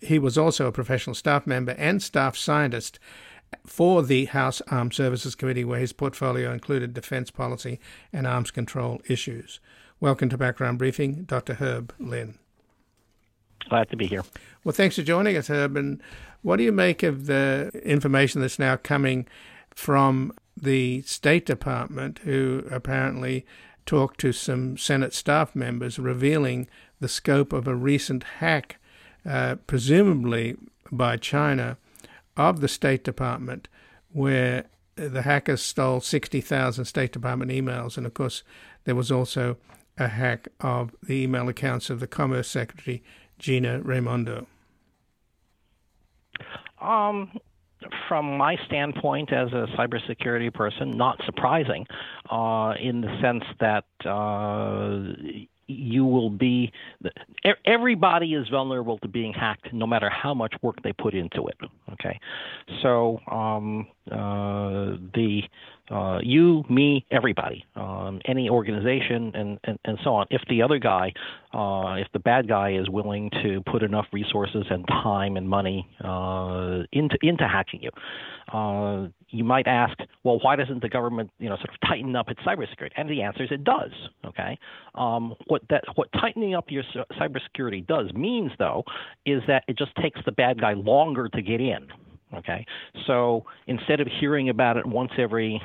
[0.00, 3.00] He was also a professional staff member and staff scientist
[3.66, 7.78] for the House Armed Services Committee, where his portfolio included defense policy
[8.12, 9.60] and arms control issues.
[10.00, 11.54] Welcome to Background Briefing, Dr.
[11.54, 12.38] Herb Lin.
[13.68, 14.24] Glad to be here.
[14.64, 15.76] Well, thanks for joining us, Herb.
[15.76, 16.00] And
[16.42, 19.26] what do you make of the information that's now coming
[19.74, 23.44] from the State Department, who apparently
[23.86, 26.68] talked to some Senate staff members, revealing
[27.00, 28.76] the scope of a recent hack,
[29.24, 30.56] uh, presumably
[30.90, 31.76] by China,
[32.38, 33.68] of the State Department
[34.12, 34.64] where
[34.94, 37.96] the hackers stole 60,000 State Department emails.
[37.96, 38.42] And of course,
[38.84, 39.58] there was also
[39.98, 43.02] a hack of the email accounts of the Commerce Secretary,
[43.38, 44.46] Gina Raimondo.
[46.80, 47.38] Um,
[48.08, 51.86] from my standpoint as a cybersecurity person, not surprising,
[52.30, 55.12] uh, in the sense that uh,
[55.68, 56.72] you will be
[57.64, 61.56] everybody is vulnerable to being hacked no matter how much work they put into it
[61.92, 62.18] okay
[62.82, 65.42] so um, uh, the
[65.90, 70.26] uh, you, me, everybody, um, any organization, and, and, and so on.
[70.30, 71.12] If the other guy,
[71.54, 75.88] uh, if the bad guy is willing to put enough resources and time and money
[76.04, 77.90] uh, into into hacking you,
[78.52, 82.30] uh, you might ask, well, why doesn't the government, you know, sort of tighten up
[82.30, 82.92] its cybersecurity?
[82.96, 83.90] And the answer is it does.
[84.24, 84.58] Okay,
[84.94, 86.82] um, what that what tightening up your
[87.20, 88.84] cybersecurity does means, though,
[89.26, 91.88] is that it just takes the bad guy longer to get in.
[92.34, 92.66] Okay,
[93.06, 95.60] so instead of hearing about it once every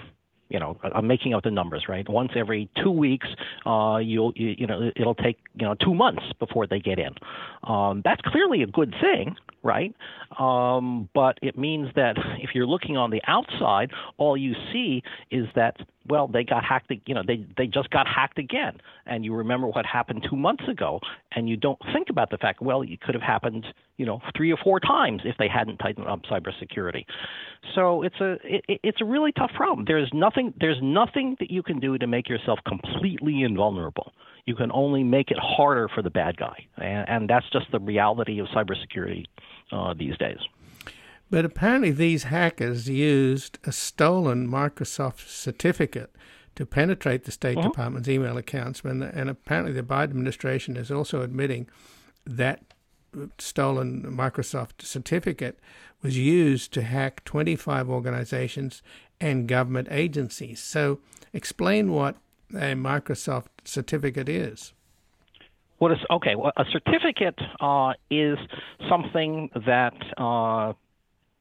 [0.53, 2.07] you know, I'm making up the numbers, right?
[2.07, 3.27] Once every two weeks,
[3.65, 7.15] uh, you'll, you, you know, it'll take, you know, two months before they get in.
[7.63, 9.95] Um, that's clearly a good thing, right?
[10.39, 15.01] Um, but it means that if you're looking on the outside, all you see
[15.31, 15.77] is that
[16.07, 16.91] well, they got hacked.
[17.05, 20.67] You know, they they just got hacked again, and you remember what happened two months
[20.67, 20.99] ago,
[21.31, 22.61] and you don't think about the fact.
[22.61, 23.65] Well, it could have happened,
[24.03, 27.05] you know, three or four times if they hadn't tightened up cybersecurity.
[27.73, 29.85] So it's a it, it's a really tough problem.
[29.87, 34.11] There's nothing there's nothing that you can do to make yourself completely invulnerable.
[34.45, 37.79] You can only make it harder for the bad guy, and, and that's just the
[37.79, 39.23] reality of cybersecurity
[39.71, 40.39] uh, these days.
[41.29, 46.13] But apparently, these hackers used a stolen Microsoft certificate
[46.55, 47.69] to penetrate the State uh-huh.
[47.69, 48.81] Department's email accounts.
[48.81, 51.69] And, and apparently, the Biden administration is also admitting
[52.25, 52.72] that
[53.37, 55.59] stolen Microsoft certificate
[56.01, 58.81] was used to hack 25 organizations
[59.19, 60.61] and government agencies.
[60.61, 60.99] So,
[61.31, 62.17] explain what
[62.51, 64.73] a Microsoft certificate is.
[65.77, 66.35] What is okay?
[66.35, 68.37] Well, a certificate uh, is
[68.89, 70.73] something that uh,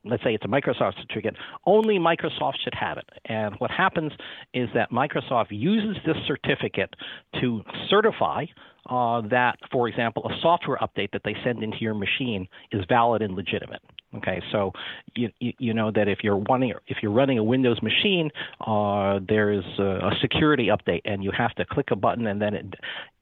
[0.04, 3.08] let's say it's a Microsoft certificate, only Microsoft should have it.
[3.26, 4.12] And what happens
[4.52, 6.94] is that Microsoft uses this certificate
[7.40, 8.46] to certify
[8.88, 13.22] uh, that, for example, a software update that they send into your machine is valid
[13.22, 13.80] and legitimate.
[14.14, 14.72] Okay, so
[15.14, 18.30] you, you, you know that if you're running if you're running a Windows machine,
[18.60, 22.54] uh, there's a, a security update, and you have to click a button, and then
[22.54, 22.74] it,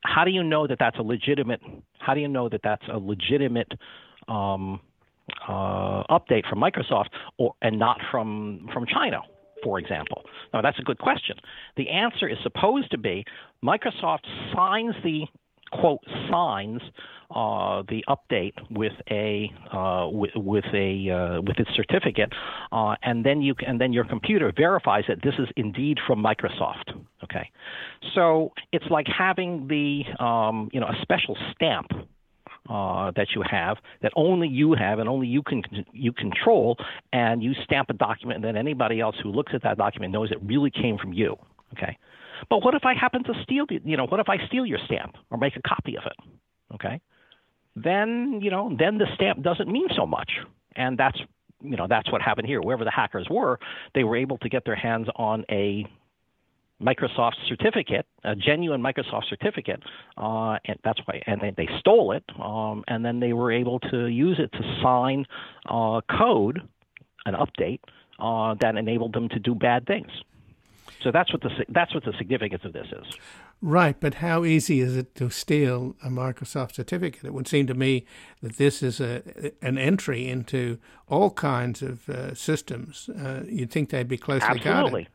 [0.05, 1.61] how do you know that that's a legitimate?
[1.99, 3.71] How do you know that that's a legitimate
[4.29, 4.81] um,
[5.47, 7.09] uh, update from Microsoft
[7.39, 9.21] or, and not from, from China,
[9.63, 10.23] for example?
[10.53, 11.37] Now, that's a good question.
[11.77, 13.25] The answer is supposed to be
[13.63, 15.27] Microsoft signs the
[15.73, 16.01] quote
[16.31, 16.81] signs
[17.35, 22.33] uh, the update with a uh, with, with, a uh, with its certificate,
[22.73, 26.93] uh, and then you and then your computer verifies that this is indeed from Microsoft.
[27.23, 27.51] Okay,
[28.15, 31.93] so it's like having the um, you know a special stamp
[32.69, 35.63] uh, that you have that only you have and only you can
[35.93, 36.77] you control,
[37.13, 40.33] and you stamp a document, and then anybody else who looks at that document knows
[40.33, 41.37] it really came from you.
[41.77, 41.97] Okay,
[42.49, 44.79] but what if I happen to steal the, you know, what if I steal your
[44.87, 46.35] stamp or make a copy of it?
[46.75, 47.01] Okay,
[47.77, 50.31] then you know, then the stamp doesn't mean so much,
[50.77, 51.19] and that's
[51.63, 52.61] you know that's what happened here.
[52.61, 53.59] Wherever the hackers were,
[53.95, 55.87] they were able to get their hands on a
[56.81, 59.83] Microsoft certificate, a genuine Microsoft certificate,
[60.17, 63.79] uh, and that's why, and they, they stole it, um, and then they were able
[63.81, 65.27] to use it to sign
[65.69, 66.63] uh, code,
[67.27, 67.81] an update
[68.19, 70.11] uh, that enabled them to do bad things.
[71.03, 73.15] So that's what the that's what the significance of this is.
[73.63, 77.25] Right, but how easy is it to steal a Microsoft certificate?
[77.25, 78.07] It would seem to me
[78.43, 80.79] that this is a an entry into
[81.09, 83.09] all kinds of uh, systems.
[83.09, 84.91] Uh, you'd think they'd be closely Absolutely.
[84.91, 85.09] guarded.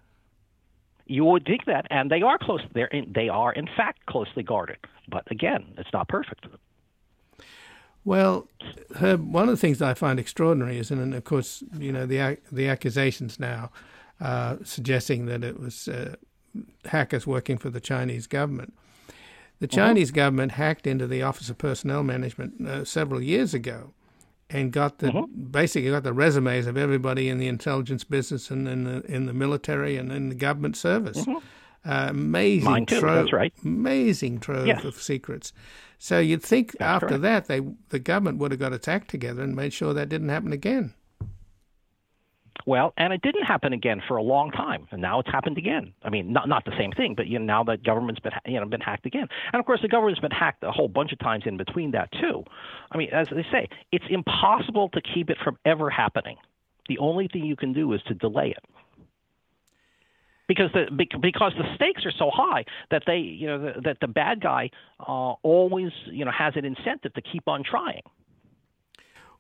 [1.08, 2.62] You would think that, and they are close.
[2.74, 4.78] They're in, they are in fact closely guarded.
[5.08, 6.48] But again, it's not perfect.
[8.04, 8.48] Well,
[8.96, 12.38] Herb, one of the things I find extraordinary is, and of course, you know, the
[12.52, 13.72] the accusations now
[14.20, 16.16] uh, suggesting that it was uh,
[16.86, 18.74] hackers working for the Chinese government.
[19.60, 19.76] The uh-huh.
[19.76, 20.16] Chinese uh-huh.
[20.16, 23.94] government hacked into the Office of Personnel Management uh, several years ago,
[24.50, 25.28] and got the uh-huh.
[25.28, 29.34] basically got the resumes of everybody in the intelligence business and in the in the
[29.34, 31.20] military and in the government service.
[31.20, 31.40] Uh-huh.
[31.88, 33.54] Uh, amazing Mine too, trove, that's right.
[33.64, 34.84] amazing trove yes.
[34.84, 35.54] of secrets.
[36.00, 37.22] So you'd think that's after correct.
[37.22, 40.30] that they the government would have got its act together and made sure that didn't
[40.30, 40.94] happen again.
[42.68, 45.94] Well, and it didn't happen again for a long time, and now it's happened again.
[46.04, 48.60] I mean, not not the same thing, but you know, now the government's been you
[48.60, 51.20] know been hacked again, and of course the government's been hacked a whole bunch of
[51.20, 52.44] times in between that too.
[52.92, 56.38] I mean, as they say, it's impossible to keep it from ever happening.
[56.90, 58.64] The only thing you can do is to delay it
[60.48, 60.86] because the
[61.22, 65.34] because the stakes are so high that they you know that the bad guy uh,
[65.44, 68.02] always you know has an incentive to keep on trying.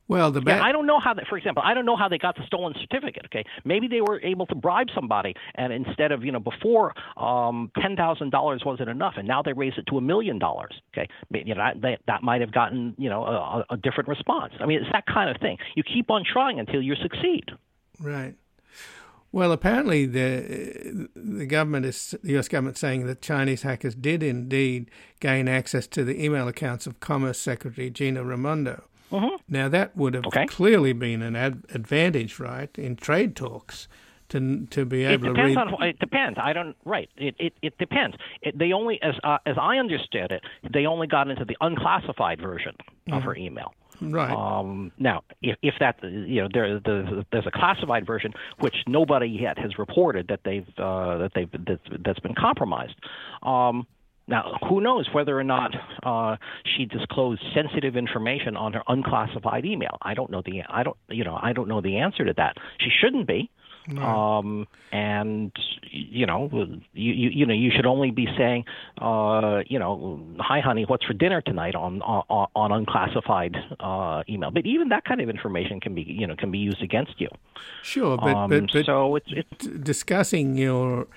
[0.08, 1.26] Well, the yeah, I don't know how that.
[1.28, 3.26] For example, I don't know how they got the stolen certificate.
[3.26, 7.72] Okay, maybe they were able to bribe somebody, and instead of you know before um,
[7.82, 10.80] ten thousand dollars wasn't enough, and now they raised it to a million dollars.
[10.93, 14.53] Okay, you know that that, that might have gotten you know a, a different response.
[14.60, 15.58] I mean, it's that kind of thing.
[15.76, 17.45] You keep on trying until you succeed.
[17.99, 18.36] Right.
[19.32, 22.47] Well, apparently the the government is the U.S.
[22.47, 27.39] government saying that Chinese hackers did indeed gain access to the email accounts of Commerce
[27.39, 28.84] Secretary Gina Raimondo.
[29.16, 29.36] Mm-hmm.
[29.47, 30.45] Now that would have okay.
[30.45, 33.88] clearly been an ad- advantage, right, in trade talks.
[34.30, 35.74] To, to be able it depends to read.
[35.76, 36.39] On, it depends.
[36.41, 36.76] I don't.
[36.84, 37.11] Right.
[37.16, 38.18] It it, it depends.
[38.41, 40.41] It, they only, as uh, as I understood it,
[40.74, 43.13] they only got into the unclassified version mm-hmm.
[43.13, 43.76] of her email.
[44.01, 44.32] Right.
[44.32, 49.28] Um, now, if, if that you know there there's, there's a classified version which nobody
[49.28, 52.95] yet has reported that they've uh, that they've that's, that's been compromised.
[53.43, 53.86] Um,
[54.28, 55.71] now, who knows whether or not
[56.03, 56.38] uh,
[56.76, 59.97] she disclosed sensitive information on her unclassified email?
[60.01, 62.57] I don't know the I don't you know I don't know the answer to that.
[62.80, 63.49] She shouldn't be.
[63.99, 65.51] Um, and
[65.91, 66.49] you know,
[66.93, 68.65] you, you you know, you should only be saying,
[68.99, 74.49] uh, you know, hi honey, what's for dinner tonight on on, on unclassified uh, email.
[74.49, 77.28] But even that kind of information can be you know can be used against you.
[77.84, 81.07] Sure, but um, but, but so it's, it's discussing your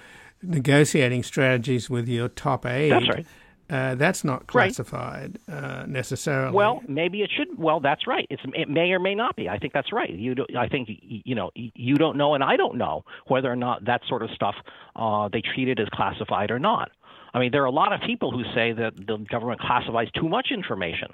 [0.43, 2.93] negotiating strategies with your top aide.
[2.93, 3.26] That's right.
[3.70, 5.55] Uh, that's not classified right.
[5.55, 6.55] uh, necessarily.
[6.55, 7.59] Well, maybe it should.
[7.59, 8.26] Well, that's right.
[8.30, 9.47] It's, it may or may not be.
[9.51, 10.09] I think that's right.
[10.09, 13.57] You, do, I think you know, you don't know, and I don't know whether or
[13.57, 14.55] not that sort of stuff
[14.97, 16.91] uh, they treat it as classified or not.
[17.34, 20.30] I mean, there are a lot of people who say that the government classifies too
[20.30, 21.09] much information.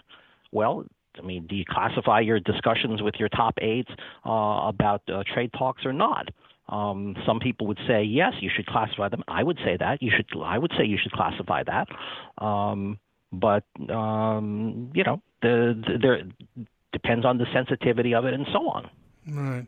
[0.53, 0.85] Well,
[1.19, 3.89] I mean, do you classify your discussions with your top aides
[4.25, 6.29] uh, about uh, trade talks or not?
[6.69, 9.23] Um, some people would say yes, you should classify them.
[9.29, 10.27] I would say that you should.
[10.43, 11.89] I would say you should classify that.
[12.43, 12.99] Um,
[13.33, 16.23] but um, you know, the, the, there
[16.93, 18.89] depends on the sensitivity of it and so on.
[19.29, 19.67] Right.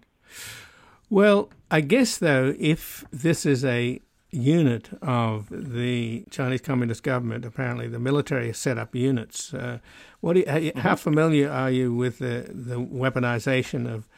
[1.11, 7.89] Well, I guess though, if this is a unit of the Chinese Communist government, apparently
[7.89, 9.55] the military has set up units.
[9.55, 9.79] Uh,
[10.21, 10.79] what you, how, mm-hmm.
[10.81, 14.09] how familiar are you with the the weaponization of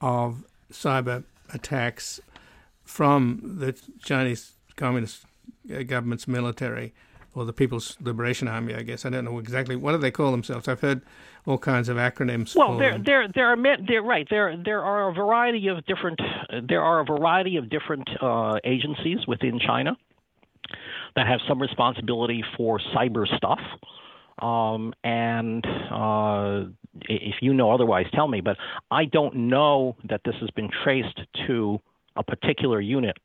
[0.00, 2.20] of cyber attacks
[2.82, 5.24] from the Chinese Communist
[5.72, 6.92] uh, government's military
[7.34, 9.06] or the People's Liberation Army, I guess.
[9.06, 10.68] I don't know exactly what do they call themselves.
[10.68, 11.02] I've heard
[11.46, 12.54] all kinds of acronyms.
[12.54, 14.26] Well, there, there, there are, they're right.
[14.28, 16.20] There, there are a variety of different.
[16.68, 19.96] There are a variety of different uh, agencies within China
[21.16, 23.60] that have some responsibility for cyber stuff.
[24.42, 26.64] Um, and uh,
[27.08, 28.40] if you know otherwise, tell me.
[28.40, 28.56] But
[28.90, 31.80] I don't know that this has been traced to
[32.16, 33.16] a particular unit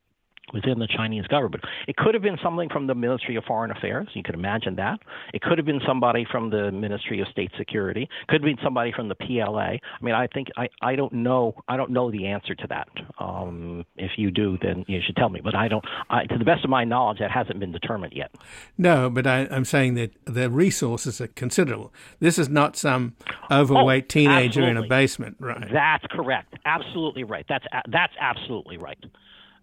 [0.54, 1.64] within the Chinese government.
[1.88, 4.08] It could have been something from the Ministry of Foreign Affairs.
[4.14, 5.00] You could imagine that.
[5.34, 8.08] It could have been somebody from the Ministry of State Security.
[8.28, 9.58] Could have been somebody from the PLA.
[9.58, 11.56] I mean, I think I, I don't know.
[11.68, 12.88] I don't know the answer to that.
[13.20, 15.42] Um, if you do, then you should tell me.
[15.44, 15.84] But I don't.
[16.10, 18.32] I, to the best of my knowledge, that hasn't been determined yet.
[18.78, 21.94] No, but I, am saying that the resources are considerable.
[22.20, 23.16] This is not some
[23.52, 24.72] overweight oh, teenager absolutely.
[24.72, 25.68] in a basement, right?
[25.72, 26.56] That's correct.
[26.66, 27.46] Absolutely right.
[27.50, 28.98] That's that's absolutely right.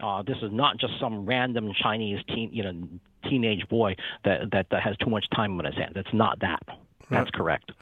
[0.04, 2.74] Uh, this is not just some random Chinese teen, you know,
[3.28, 5.94] teenage boy that, that, that has too much time on his hands.
[5.96, 6.62] It's not that.
[7.10, 7.72] That's correct.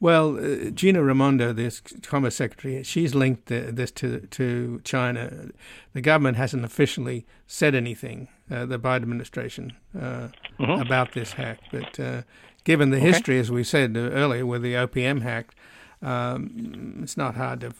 [0.00, 5.50] Well, uh, Gina Raimondo, this Commerce Secretary, she's linked uh, this to to China.
[5.92, 10.82] The government hasn't officially said anything, uh, the Biden administration, uh, mm-hmm.
[10.82, 11.60] about this hack.
[11.70, 12.22] But uh,
[12.64, 13.06] given the okay.
[13.06, 15.54] history, as we said earlier, with the OPM hack,
[16.02, 17.72] um, it's not hard to,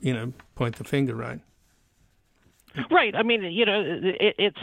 [0.00, 1.40] you know, point the finger, right?
[2.90, 3.14] Right.
[3.14, 4.58] I mean, you know, it, it's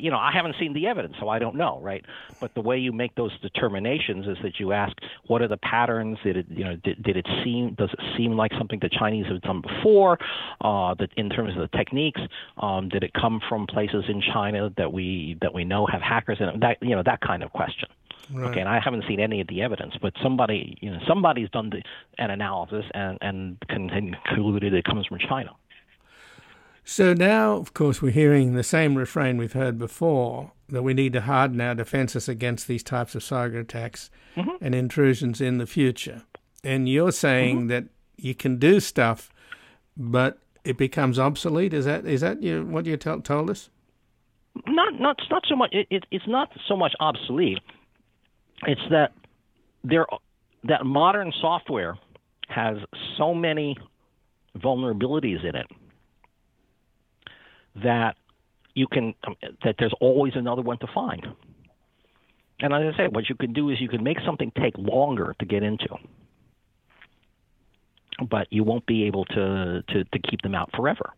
[0.00, 2.04] you know, I haven't seen the evidence, so I don't know, right?
[2.40, 6.18] But the way you make those determinations is that you ask, what are the patterns?
[6.22, 7.74] Did it, you know, did, did it seem?
[7.74, 10.18] Does it seem like something the Chinese have done before?
[10.60, 12.20] Uh, that in terms of the techniques,
[12.58, 16.38] um, did it come from places in China that we that we know have hackers
[16.40, 16.60] in it?
[16.60, 17.88] That you know, that kind of question.
[18.32, 18.50] Right.
[18.50, 21.70] Okay, and I haven't seen any of the evidence, but somebody, you know, somebody's done
[21.70, 21.82] the,
[22.18, 25.50] an analysis and and concluded it comes from China.
[26.90, 31.12] So now, of course, we're hearing the same refrain we've heard before that we need
[31.12, 34.56] to harden our defenses against these types of cyber attacks mm-hmm.
[34.62, 36.22] and intrusions in the future.
[36.64, 37.66] And you're saying mm-hmm.
[37.66, 37.84] that
[38.16, 39.30] you can do stuff,
[39.98, 41.74] but it becomes obsolete.
[41.74, 43.68] Is that is that you, what you t- told us?
[44.66, 45.74] Not not not so much.
[45.74, 47.58] It, it, it's not so much obsolete.
[48.66, 49.12] It's that
[49.84, 50.06] there
[50.64, 51.98] that modern software
[52.48, 52.78] has
[53.18, 53.76] so many
[54.56, 55.66] vulnerabilities in it
[57.82, 58.16] that
[58.74, 61.26] you can um, that there's always another one to find.
[62.60, 65.34] And as I say, what you can do is you can make something take longer
[65.38, 65.96] to get into.
[68.28, 71.12] but you won't be able to, to, to keep them out forever.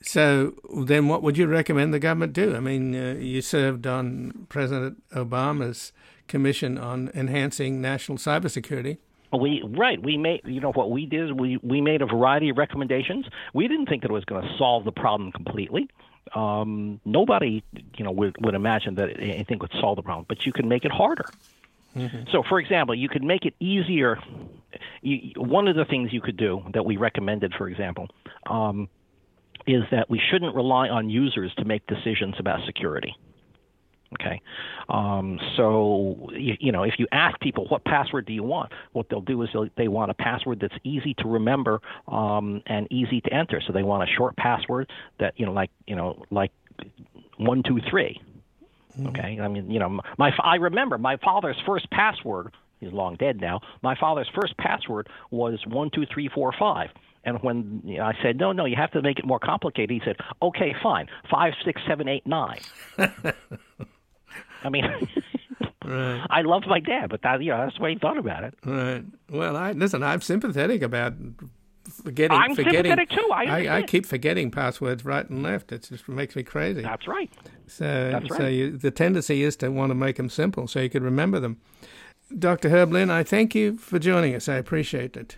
[0.00, 2.56] So then, what would you recommend the government do?
[2.56, 5.92] I mean, uh, you served on President Obama's
[6.26, 8.98] commission on enhancing national cybersecurity.
[9.32, 10.02] We right.
[10.02, 13.26] We made you know what we did is we we made a variety of recommendations.
[13.54, 15.88] We didn't think that it was going to solve the problem completely.
[16.34, 17.64] Um, nobody
[17.96, 20.84] you know would, would imagine that anything would solve the problem, but you can make
[20.84, 21.24] it harder.
[21.96, 22.30] Mm-hmm.
[22.30, 24.18] So, for example, you could make it easier.
[25.02, 28.08] You, one of the things you could do that we recommended, for example,
[28.46, 28.88] um,
[29.66, 33.14] is that we shouldn't rely on users to make decisions about security.
[34.14, 34.42] Okay,
[34.88, 39.08] um, so you, you, know if you ask people what password do you want, what
[39.08, 43.32] they'll do is they want a password that's easy to remember um, and easy to
[43.32, 43.62] enter.
[43.66, 46.52] So they want a short password that you know like you know like
[47.38, 48.20] one two three.
[48.98, 49.08] Mm-hmm.
[49.08, 52.52] Okay, I mean you know my I remember my father's first password.
[52.80, 53.60] He's long dead now.
[53.80, 56.90] My father's first password was one two three four five
[57.24, 59.90] and when you know, I said, no, no, you have to make it more complicated,
[59.90, 62.60] he said, okay, fine, five, six, seven, eight, nine.
[64.64, 64.84] I mean,
[65.84, 66.26] right.
[66.30, 68.54] I loved my dad, but that, you know, that's the way he thought about it.
[68.64, 69.04] Right.
[69.30, 70.02] Well, I listen.
[70.02, 71.14] I'm sympathetic about
[71.90, 72.36] forgetting.
[72.36, 73.28] I'm forgetting, sympathetic too.
[73.32, 75.72] I, I, I, keep forgetting passwords right and left.
[75.72, 76.82] It just makes me crazy.
[76.82, 77.30] That's right.
[77.66, 78.40] So, That's right.
[78.40, 81.40] so you, the tendency is to want to make them simple so you could remember
[81.40, 81.58] them.
[82.38, 82.70] Dr.
[82.70, 84.48] Herb Lin, I thank you for joining us.
[84.48, 85.36] I appreciate it.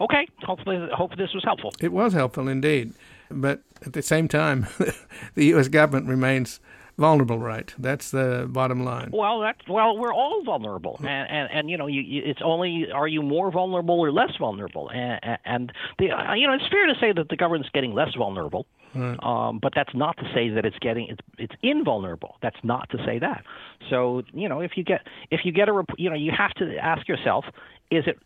[0.00, 0.26] Okay.
[0.42, 1.72] Hopefully, hope this was helpful.
[1.80, 2.94] It was helpful indeed,
[3.30, 4.66] but at the same time,
[5.34, 5.68] the U.S.
[5.68, 6.60] government remains
[6.98, 7.72] vulnerable, right?
[7.78, 9.10] That's the bottom line.
[9.12, 13.08] Well, that's well, we're all vulnerable, and and, and you know, you, it's only are
[13.08, 17.12] you more vulnerable or less vulnerable, and, and the you know, it's fair to say
[17.12, 19.16] that the government's getting less vulnerable, right.
[19.22, 22.36] um, but that's not to say that it's getting it's it's invulnerable.
[22.42, 23.44] That's not to say that.
[23.88, 26.76] So you know, if you get if you get a you know, you have to
[26.76, 27.44] ask yourself,
[27.90, 28.18] is it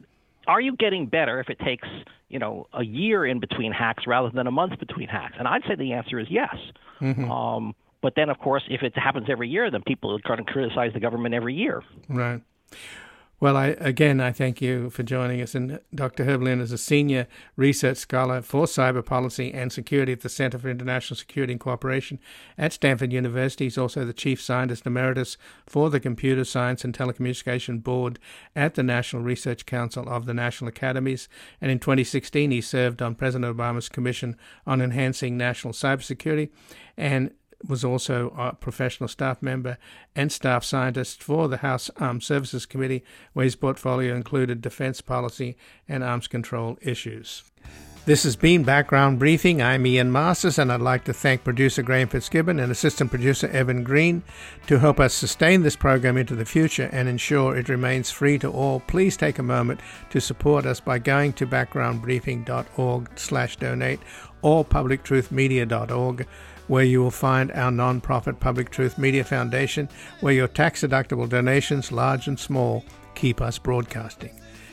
[0.47, 1.87] are you getting better if it takes
[2.31, 5.35] you know a year in between hacks rather than a month between hacks?
[5.39, 6.57] And I'd say the answer is yes.
[7.01, 7.31] Mm-hmm.
[7.31, 10.53] Um, but then, of course, if it happens every year, then people are going to
[10.53, 11.83] criticize the government every year.
[12.09, 12.43] Right.
[13.43, 15.57] Well, I, again, I thank you for joining us.
[15.57, 16.25] And Dr.
[16.25, 17.27] Herb Lin is a senior
[17.57, 22.21] research scholar for cyber policy and security at the Center for International Security and Cooperation
[22.57, 23.65] at Stanford University.
[23.65, 25.37] He's also the chief scientist emeritus
[25.67, 28.21] for the Computer Science and Telecommunication Board
[28.55, 31.29] at the National Research Council of the National Academies.
[31.61, 34.37] And in 2016, he served on President Obama's Commission
[34.69, 36.51] on Enhancing National Cybersecurity
[36.97, 37.33] and
[37.69, 39.79] was also a professional staff member
[40.15, 45.57] and staff scientist for the House Armed Services Committee, where his portfolio included defense policy
[45.89, 47.45] and arms control issues.
[48.05, 49.63] This has been Background Briefing.
[49.63, 53.85] I'm Ian Masters, and I'd like to thank producer Graham Fitzgibbon and assistant producer Evan
[53.85, 54.25] Green
[54.67, 58.51] to help us sustain this program into the future and ensure it remains free to
[58.51, 58.81] all.
[58.81, 59.79] Please take a moment
[60.11, 64.01] to support us by going to backgroundbriefing.org/donate
[64.43, 66.27] or publictruthmedia.org
[66.73, 72.29] where you will find our non-profit Public Truth Media Foundation, where your tax-deductible donations, large
[72.29, 72.83] and small,
[73.15, 74.31] keep us broadcasting.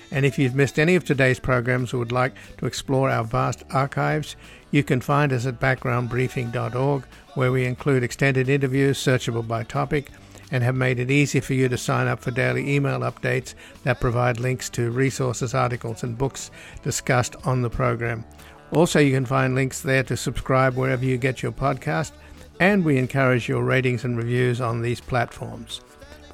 [0.10, 3.66] And if you've missed any of today's programs or would like to explore our vast
[3.72, 4.38] archives,
[4.72, 10.10] you can find us at backgroundbriefing.org, where we include extended interviews searchable by topic
[10.52, 14.00] and have made it easy for you to sign up for daily email updates that
[14.00, 16.50] provide links to resources, articles, and books
[16.82, 18.24] discussed on the program.
[18.72, 22.12] Also, you can find links there to subscribe wherever you get your podcast,
[22.60, 25.82] and we encourage your ratings and reviews on these platforms.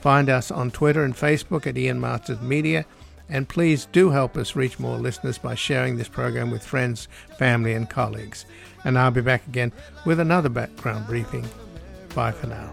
[0.01, 2.85] Find us on Twitter and Facebook at Ian Masters Media,
[3.29, 7.07] and please do help us reach more listeners by sharing this program with friends,
[7.39, 8.45] family, and colleagues.
[8.83, 9.71] And I'll be back again
[10.05, 11.47] with another background briefing.
[12.13, 12.71] Bye for now.